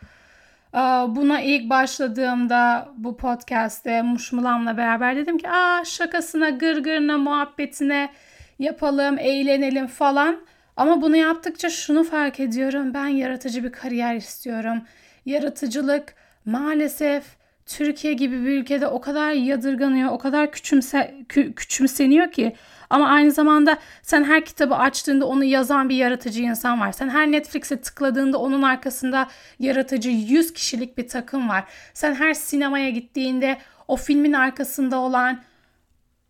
Buna 1.08 1.40
ilk 1.40 1.70
başladığımda 1.70 2.88
bu 2.96 3.16
podcast'te 3.16 4.02
Muşmulam'la 4.02 4.76
beraber 4.76 5.16
dedim 5.16 5.38
ki 5.38 5.50
aa 5.50 5.84
şakasına, 5.84 6.50
gırgırına, 6.50 7.18
muhabbetine 7.18 8.10
yapalım, 8.58 9.18
eğlenelim 9.18 9.86
falan. 9.86 10.36
Ama 10.76 11.02
bunu 11.02 11.16
yaptıkça 11.16 11.70
şunu 11.70 12.04
fark 12.04 12.40
ediyorum. 12.40 12.94
Ben 12.94 13.06
yaratıcı 13.06 13.64
bir 13.64 13.72
kariyer 13.72 14.14
istiyorum. 14.14 14.82
Yaratıcılık 15.26 16.14
maalesef 16.44 17.24
Türkiye 17.68 18.12
gibi 18.12 18.44
bir 18.44 18.60
ülkede 18.60 18.86
o 18.86 19.00
kadar 19.00 19.32
yadırganıyor, 19.32 20.12
o 20.12 20.18
kadar 20.18 20.52
küçümse, 20.52 21.14
kü, 21.28 21.54
küçümseniyor 21.54 22.32
ki. 22.32 22.56
Ama 22.90 23.08
aynı 23.08 23.32
zamanda 23.32 23.78
sen 24.02 24.24
her 24.24 24.44
kitabı 24.44 24.74
açtığında 24.74 25.26
onu 25.26 25.44
yazan 25.44 25.88
bir 25.88 25.96
yaratıcı 25.96 26.42
insan 26.42 26.80
var. 26.80 26.92
Sen 26.92 27.08
her 27.08 27.32
Netflix'e 27.32 27.80
tıkladığında 27.80 28.38
onun 28.38 28.62
arkasında 28.62 29.28
yaratıcı 29.58 30.10
100 30.10 30.52
kişilik 30.52 30.98
bir 30.98 31.08
takım 31.08 31.48
var. 31.48 31.64
Sen 31.94 32.14
her 32.14 32.34
sinemaya 32.34 32.90
gittiğinde 32.90 33.58
o 33.88 33.96
filmin 33.96 34.32
arkasında 34.32 34.98
olan 34.98 35.40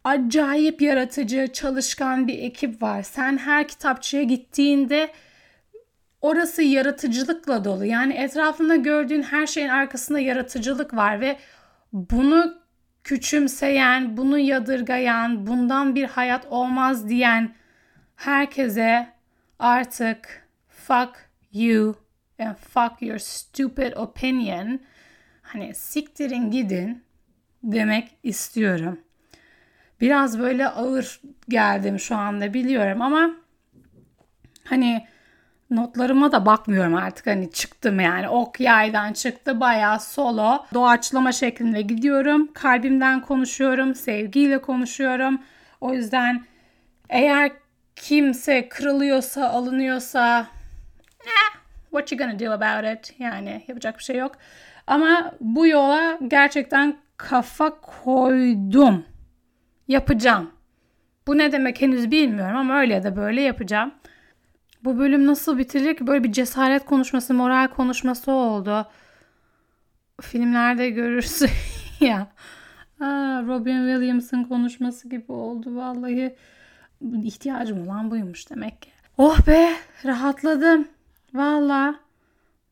acayip 0.04 0.82
yaratıcı, 0.82 1.48
çalışkan 1.52 2.28
bir 2.28 2.38
ekip 2.38 2.82
var. 2.82 3.02
Sen 3.02 3.38
her 3.38 3.68
kitapçıya 3.68 4.22
gittiğinde 4.22 5.10
orası 6.20 6.62
yaratıcılıkla 6.62 7.64
dolu. 7.64 7.84
Yani 7.84 8.14
etrafında 8.14 8.76
gördüğün 8.76 9.22
her 9.22 9.46
şeyin 9.46 9.68
arkasında 9.68 10.20
yaratıcılık 10.20 10.94
var 10.94 11.20
ve 11.20 11.38
bunu 11.92 12.58
küçümseyen, 13.04 14.16
bunu 14.16 14.38
yadırgayan, 14.38 15.46
bundan 15.46 15.94
bir 15.94 16.04
hayat 16.04 16.46
olmaz 16.46 17.08
diyen 17.08 17.54
herkese 18.16 19.08
artık 19.58 20.48
fuck 20.68 21.30
you 21.52 21.96
and 22.38 22.56
fuck 22.56 23.02
your 23.02 23.18
stupid 23.18 23.92
opinion 23.92 24.80
hani 25.42 25.74
siktirin 25.74 26.50
gidin 26.50 27.02
demek 27.62 28.16
istiyorum. 28.22 29.00
Biraz 30.00 30.38
böyle 30.38 30.68
ağır 30.68 31.20
geldim 31.48 31.98
şu 31.98 32.16
anda 32.16 32.54
biliyorum 32.54 33.02
ama 33.02 33.30
hani 34.64 35.06
notlarıma 35.70 36.32
da 36.32 36.46
bakmıyorum 36.46 36.94
artık. 36.94 37.26
Hani 37.26 37.52
çıktım 37.52 38.00
yani. 38.00 38.28
Ok 38.28 38.60
yaydan 38.60 39.12
çıktı 39.12 39.60
bayağı 39.60 40.00
solo. 40.00 40.64
Doğaçlama 40.74 41.32
şeklinde 41.32 41.82
gidiyorum. 41.82 42.52
Kalbimden 42.52 43.20
konuşuyorum 43.20 43.94
sevgiyle 43.94 44.62
konuşuyorum. 44.62 45.42
O 45.80 45.94
yüzden 45.94 46.44
eğer 47.08 47.52
kimse 47.96 48.68
kırılıyorsa 48.68 49.48
alınıyorsa 49.48 50.46
eh, 51.20 51.58
what 51.90 52.12
you 52.12 52.18
gonna 52.18 52.38
do 52.38 52.52
about 52.52 52.98
it? 52.98 53.14
Yani 53.18 53.64
yapacak 53.68 53.98
bir 53.98 54.04
şey 54.04 54.16
yok. 54.16 54.32
Ama 54.86 55.32
bu 55.40 55.66
yola 55.66 56.18
gerçekten 56.28 56.96
kafa 57.16 57.80
koydum. 57.80 59.04
Yapacağım. 59.88 60.50
Bu 61.26 61.38
ne 61.38 61.52
demek 61.52 61.80
henüz 61.80 62.10
bilmiyorum 62.10 62.56
ama 62.56 62.80
öyle 62.80 62.94
ya 62.94 63.04
da 63.04 63.16
böyle 63.16 63.40
yapacağım 63.40 63.92
bu 64.88 64.98
bölüm 64.98 65.26
nasıl 65.26 65.58
bitirecek? 65.58 66.00
Böyle 66.00 66.24
bir 66.24 66.32
cesaret 66.32 66.84
konuşması, 66.84 67.34
moral 67.34 67.68
konuşması 67.68 68.32
oldu. 68.32 68.86
Filmlerde 70.20 70.90
görürsün 70.90 71.50
ya. 72.00 72.28
Aa, 73.00 73.42
Robin 73.46 73.88
Williams'ın 73.92 74.44
konuşması 74.44 75.08
gibi 75.08 75.32
oldu 75.32 75.76
vallahi. 75.76 76.36
ihtiyacım 77.22 77.88
olan 77.88 78.10
buymuş 78.10 78.50
demek 78.50 78.82
ki. 78.82 78.90
Oh 79.18 79.46
be 79.46 79.72
rahatladım. 80.04 80.88
Valla. 81.34 81.94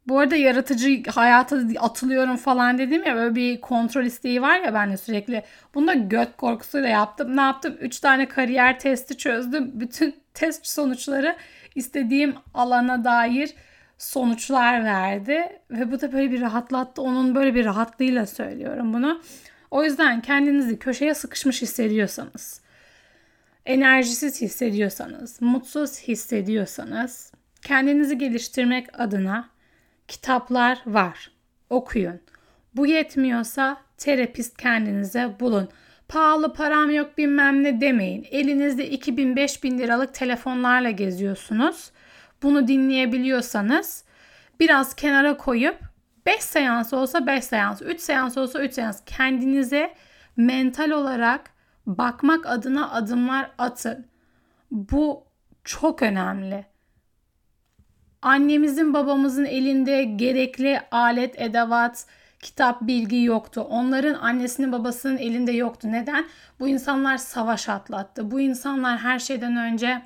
Bu 0.06 0.18
arada 0.18 0.36
yaratıcı 0.36 1.02
hayata 1.10 1.60
atılıyorum 1.80 2.36
falan 2.36 2.78
dedim 2.78 3.02
ya 3.06 3.16
böyle 3.16 3.34
bir 3.34 3.60
kontrol 3.60 4.04
isteği 4.04 4.42
var 4.42 4.60
ya 4.60 4.74
ben 4.74 4.92
de 4.92 4.96
sürekli. 4.96 5.42
Bunu 5.74 5.86
da 5.86 5.94
göt 5.94 6.36
korkusuyla 6.36 6.88
yaptım. 6.88 7.36
Ne 7.36 7.40
yaptım? 7.40 7.76
3 7.80 8.00
tane 8.00 8.28
kariyer 8.28 8.80
testi 8.80 9.16
çözdüm. 9.16 9.70
Bütün 9.74 10.14
test 10.34 10.66
sonuçları 10.66 11.36
istediğim 11.76 12.34
alana 12.54 13.04
dair 13.04 13.54
sonuçlar 13.98 14.84
verdi 14.84 15.60
ve 15.70 15.92
bu 15.92 16.00
da 16.00 16.12
böyle 16.12 16.30
bir 16.30 16.40
rahatlattı. 16.40 17.02
Onun 17.02 17.34
böyle 17.34 17.54
bir 17.54 17.64
rahatlığıyla 17.64 18.26
söylüyorum 18.26 18.92
bunu. 18.92 19.22
O 19.70 19.84
yüzden 19.84 20.20
kendinizi 20.20 20.78
köşeye 20.78 21.14
sıkışmış 21.14 21.62
hissediyorsanız, 21.62 22.60
enerjisiz 23.66 24.40
hissediyorsanız, 24.40 25.42
mutsuz 25.42 25.98
hissediyorsanız 25.98 27.32
kendinizi 27.62 28.18
geliştirmek 28.18 29.00
adına 29.00 29.48
kitaplar 30.08 30.82
var. 30.86 31.30
Okuyun. 31.70 32.20
Bu 32.74 32.86
yetmiyorsa 32.86 33.76
terapist 33.98 34.56
kendinize 34.56 35.30
bulun 35.40 35.68
pahalı 36.08 36.52
param 36.52 36.90
yok 36.90 37.18
bilmem 37.18 37.62
ne 37.62 37.80
demeyin. 37.80 38.26
Elinizde 38.30 38.90
2000 38.90 39.36
5000 39.36 39.78
liralık 39.78 40.14
telefonlarla 40.14 40.90
geziyorsunuz. 40.90 41.90
Bunu 42.42 42.68
dinleyebiliyorsanız 42.68 44.04
biraz 44.60 44.94
kenara 44.94 45.36
koyup 45.36 45.78
5 46.26 46.40
seans 46.40 46.92
olsa 46.92 47.26
5 47.26 47.44
seans, 47.44 47.82
3 47.82 48.00
seans 48.00 48.36
olsa 48.36 48.62
3 48.62 48.74
seans 48.74 49.00
kendinize 49.06 49.94
mental 50.36 50.90
olarak 50.90 51.50
bakmak 51.86 52.46
adına 52.46 52.90
adımlar 52.90 53.50
atın. 53.58 54.06
Bu 54.70 55.24
çok 55.64 56.02
önemli. 56.02 56.66
Annemizin 58.22 58.94
babamızın 58.94 59.44
elinde 59.44 60.04
gerekli 60.04 60.80
alet, 60.90 61.40
edevat, 61.40 62.06
kitap, 62.40 62.82
bilgi 62.82 63.22
yoktu. 63.22 63.60
Onların 63.60 64.14
annesinin 64.14 64.72
babasının 64.72 65.18
elinde 65.18 65.52
yoktu. 65.52 65.88
Neden? 65.92 66.24
Bu 66.60 66.68
insanlar 66.68 67.16
savaş 67.16 67.68
atlattı. 67.68 68.30
Bu 68.30 68.40
insanlar 68.40 68.98
her 68.98 69.18
şeyden 69.18 69.56
önce 69.56 70.02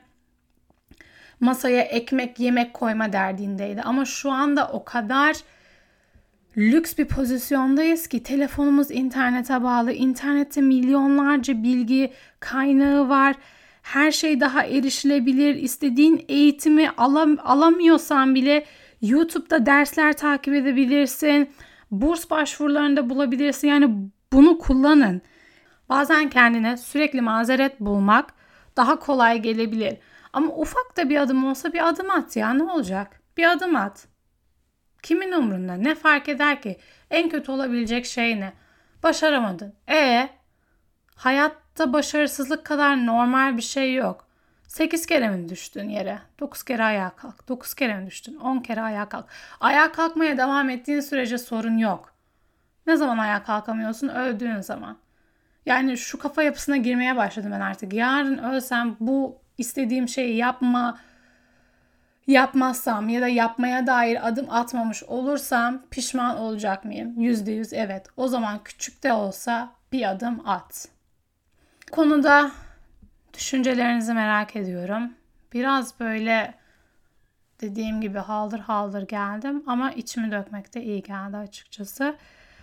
masaya 1.41 1.83
ekmek, 1.83 2.41
yemek 2.41 2.75
koyma 2.75 3.13
derdindeydi. 3.13 3.83
Ama 3.83 4.05
şu 4.05 4.31
anda 4.31 4.69
o 4.73 4.85
kadar 4.85 5.37
lüks 6.57 6.99
bir 6.99 7.05
pozisyondayız 7.05 8.07
ki 8.07 8.23
telefonumuz 8.23 8.91
internete 8.91 9.63
bağlı. 9.63 9.93
İnternette 9.93 10.61
milyonlarca 10.61 11.63
bilgi 11.63 12.13
kaynağı 12.41 13.09
var. 13.09 13.37
Her 13.83 14.11
şey 14.11 14.41
daha 14.41 14.65
erişilebilir. 14.65 15.55
İstediğin 15.55 16.25
eğitimi 16.29 16.91
alam 16.97 17.37
alamıyorsan 17.45 18.35
bile 18.35 18.65
YouTube'da 19.03 19.67
dersler 19.67 20.13
takip 20.13 20.55
edebilirsin 20.55 21.51
burs 21.91 22.31
başvurularında 22.31 23.11
bulabilirsin. 23.11 23.69
Yani 23.69 24.11
bunu 24.33 24.59
kullanın. 24.59 25.23
Bazen 25.89 26.31
kendine 26.31 26.77
sürekli 26.77 27.21
mazeret 27.21 27.81
bulmak 27.81 28.35
daha 28.77 28.99
kolay 28.99 29.43
gelebilir. 29.43 29.99
Ama 30.33 30.55
ufak 30.55 30.97
da 30.97 31.09
bir 31.09 31.17
adım 31.17 31.45
olsa 31.45 31.73
bir 31.73 31.89
adım 31.89 32.11
at 32.11 32.37
ya 32.37 32.53
ne 32.53 32.63
olacak? 32.63 33.21
Bir 33.37 33.53
adım 33.53 33.77
at. 33.77 34.07
Kimin 35.03 35.33
umrunda? 35.33 35.75
Ne 35.75 35.95
fark 35.95 36.29
eder 36.29 36.63
ki? 36.63 36.79
En 37.11 37.29
kötü 37.29 37.53
olabilecek 37.53 38.07
şey 38.07 38.41
ne? 38.41 38.53
Başaramadın. 39.03 39.75
E 39.89 40.29
hayatta 41.17 41.93
başarısızlık 41.93 42.65
kadar 42.67 43.07
normal 43.07 43.57
bir 43.57 43.63
şey 43.63 43.95
yok. 43.95 44.30
8 44.71 45.07
kere 45.07 45.29
mi 45.29 45.49
düştün 45.49 45.89
yere? 45.89 46.19
9 46.41 46.63
kere 46.63 46.85
ayağa 46.85 47.11
kalk. 47.11 47.49
9 47.49 47.75
kere 47.75 47.95
mi 47.95 48.07
düştün? 48.07 48.37
10 48.37 48.59
kere 48.59 48.81
ayağa 48.81 49.09
kalk. 49.09 49.27
Ayağa 49.61 49.93
kalkmaya 49.93 50.39
devam 50.39 50.71
ettiğin 50.71 51.01
sürece 51.01 51.39
sorun 51.39 51.79
yok. 51.79 52.15
Ne 52.87 52.97
zaman 52.97 53.19
ayağa 53.19 53.43
kalkamıyorsun? 53.43 54.09
Öldüğün 54.09 54.61
zaman. 54.61 54.97
Yani 55.67 55.99
şu 55.99 56.19
kafa 56.19 56.43
yapısına 56.43 56.77
girmeye 56.77 57.17
başladım 57.17 57.51
ben 57.53 57.61
artık. 57.61 57.93
Yarın 57.93 58.39
ölsem 58.39 58.97
bu 59.01 59.39
istediğim 59.59 60.09
şeyi 60.09 60.37
yapma 60.37 60.99
yapmazsam 62.27 63.09
ya 63.09 63.23
da 63.23 63.29
yapmaya 63.29 63.87
dair 63.87 64.29
adım 64.29 64.51
atmamış 64.51 65.03
olursam 65.03 65.83
pişman 65.91 66.39
olacak 66.39 66.85
mıyım? 66.85 67.21
Yüzde 67.21 67.53
yüz 67.53 67.73
evet. 67.73 68.07
O 68.17 68.29
zaman 68.29 68.61
küçük 68.65 69.03
de 69.03 69.13
olsa 69.13 69.73
bir 69.93 70.11
adım 70.11 70.49
at. 70.49 70.89
Konuda 71.91 72.51
Düşüncelerinizi 73.35 74.15
merak 74.15 74.57
ediyorum. 74.57 75.15
Biraz 75.53 76.01
böyle 76.01 76.55
dediğim 77.61 78.01
gibi 78.01 78.19
haldır 78.19 78.59
haldır 78.59 79.09
geldim 79.09 79.63
ama 79.67 79.93
içimi 79.93 80.33
dökmek 80.33 80.75
de 80.75 80.83
iyi 80.83 81.03
geldi 81.03 81.37
açıkçası. 81.37 82.17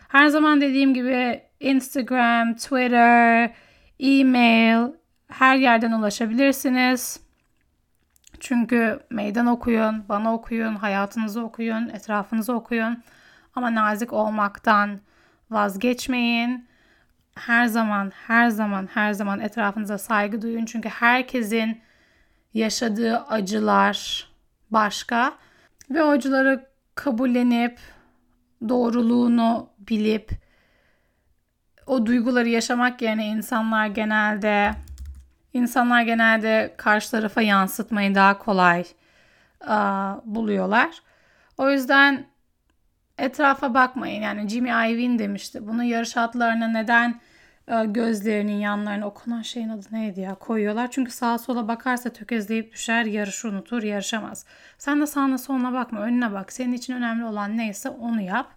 Her 0.08 0.28
zaman 0.28 0.62
dediğim 0.62 0.94
gibi 0.94 1.42
Instagram, 1.60 2.54
Twitter, 2.56 3.52
e-mail 4.00 4.92
her 5.28 5.56
yerden 5.58 5.92
ulaşabilirsiniz. 5.92 7.20
Çünkü 8.40 9.00
meydan 9.10 9.48
okuyun, 9.48 10.04
bana 10.10 10.34
okuyun, 10.34 10.76
hayatınızı 10.76 11.44
okuyun, 11.44 11.90
etrafınızı 11.90 12.54
okuyun. 12.54 13.04
Ama 13.56 13.76
nazik 13.76 14.14
olmaktan 14.14 15.00
vazgeçmeyin. 15.52 16.67
Her 17.38 17.66
zaman, 17.66 18.12
her 18.28 18.50
zaman, 18.50 18.90
her 18.94 19.14
zaman 19.14 19.40
etrafınıza 19.40 19.98
saygı 19.98 20.42
duyun. 20.42 20.66
Çünkü 20.66 20.90
herkesin 20.90 21.82
yaşadığı 22.54 23.18
acılar 23.20 24.28
başka 24.72 25.34
ve 25.90 26.04
o 26.04 26.10
acıları 26.10 26.66
kabullenip 26.96 27.80
doğruluğunu 28.70 29.70
bilip 29.80 30.32
o 31.88 32.06
duyguları 32.06 32.50
yaşamak 32.50 33.02
yerine 33.02 33.28
insanlar 33.28 33.88
genelde 33.88 34.72
insanlar 35.54 36.02
genelde 36.02 36.74
karşı 36.78 37.12
tarafa 37.12 37.42
yansıtmayı 37.42 38.16
daha 38.16 38.38
kolay 38.38 38.86
a, 39.68 40.16
buluyorlar. 40.26 41.02
O 41.58 41.70
yüzden 41.70 42.26
etrafa 43.18 43.74
bakmayın. 43.74 44.22
Yani 44.22 44.50
Jimmy 44.50 44.70
Iovine 44.70 45.20
demişti. 45.20 45.68
Bunu 45.68 45.84
yarış 45.84 46.18
atlarına 46.18 46.68
neden 46.68 47.20
e, 47.68 47.86
gözlerinin 47.86 48.58
yanlarına 48.60 49.08
o 49.08 49.14
konan 49.14 49.42
şeyin 49.42 49.70
adı 49.70 49.86
neydi 49.92 50.20
ya 50.20 50.36
koyuyorlar. 50.36 50.92
Çünkü 50.92 51.12
sağa 51.12 51.38
sola 51.38 51.68
bakarsa 51.68 52.10
tökezleyip 52.10 52.74
düşer, 52.74 53.06
yarışı 53.06 53.48
unutur, 53.48 53.84
yarışamaz. 53.84 54.46
Sen 54.78 55.02
de 55.02 55.08
sağına 55.08 55.38
soluna 55.38 55.74
bakma, 55.74 56.00
önüne 56.00 56.32
bak. 56.34 56.54
Senin 56.54 56.74
için 56.74 56.94
önemli 56.94 57.26
olan 57.26 57.58
neyse 57.58 57.90
onu 57.90 58.22
yap. 58.22 58.52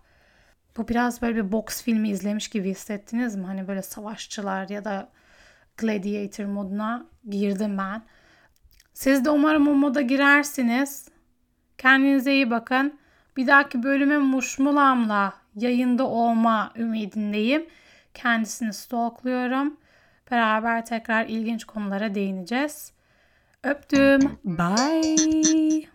Bu 0.77 0.89
biraz 0.89 1.23
böyle 1.23 1.37
bir 1.37 1.53
boks 1.53 1.83
filmi 1.83 2.09
izlemiş 2.09 2.49
gibi 2.49 2.71
hissettiniz 2.71 3.37
mi? 3.37 3.47
Hani 3.47 3.69
böyle 3.69 3.83
savaşçılar 3.83 4.69
ya 4.69 4.85
da 4.85 5.09
gladiator 5.77 6.45
moduna 6.45 7.07
girdim 7.29 7.79
ben. 7.79 8.03
Siz 8.95 9.25
de 9.25 9.31
umarım 9.31 9.69
o 9.69 9.75
moda 9.75 10.01
girersiniz. 10.01 11.09
Kendinize 11.79 12.33
iyi 12.33 12.51
bakın. 12.51 13.00
Bir 13.41 13.47
dahaki 13.47 13.83
bölüme 13.83 14.19
Muşmulam'la 14.19 15.33
yayında 15.55 16.07
olma 16.07 16.73
ümidindeyim. 16.77 17.67
Kendisini 18.15 18.73
stalkluyorum. 18.73 19.77
Beraber 20.31 20.87
tekrar 20.87 21.27
ilginç 21.27 21.65
konulara 21.65 22.15
değineceğiz. 22.15 22.93
Öptüm. 23.65 24.39
Bye. 24.45 25.89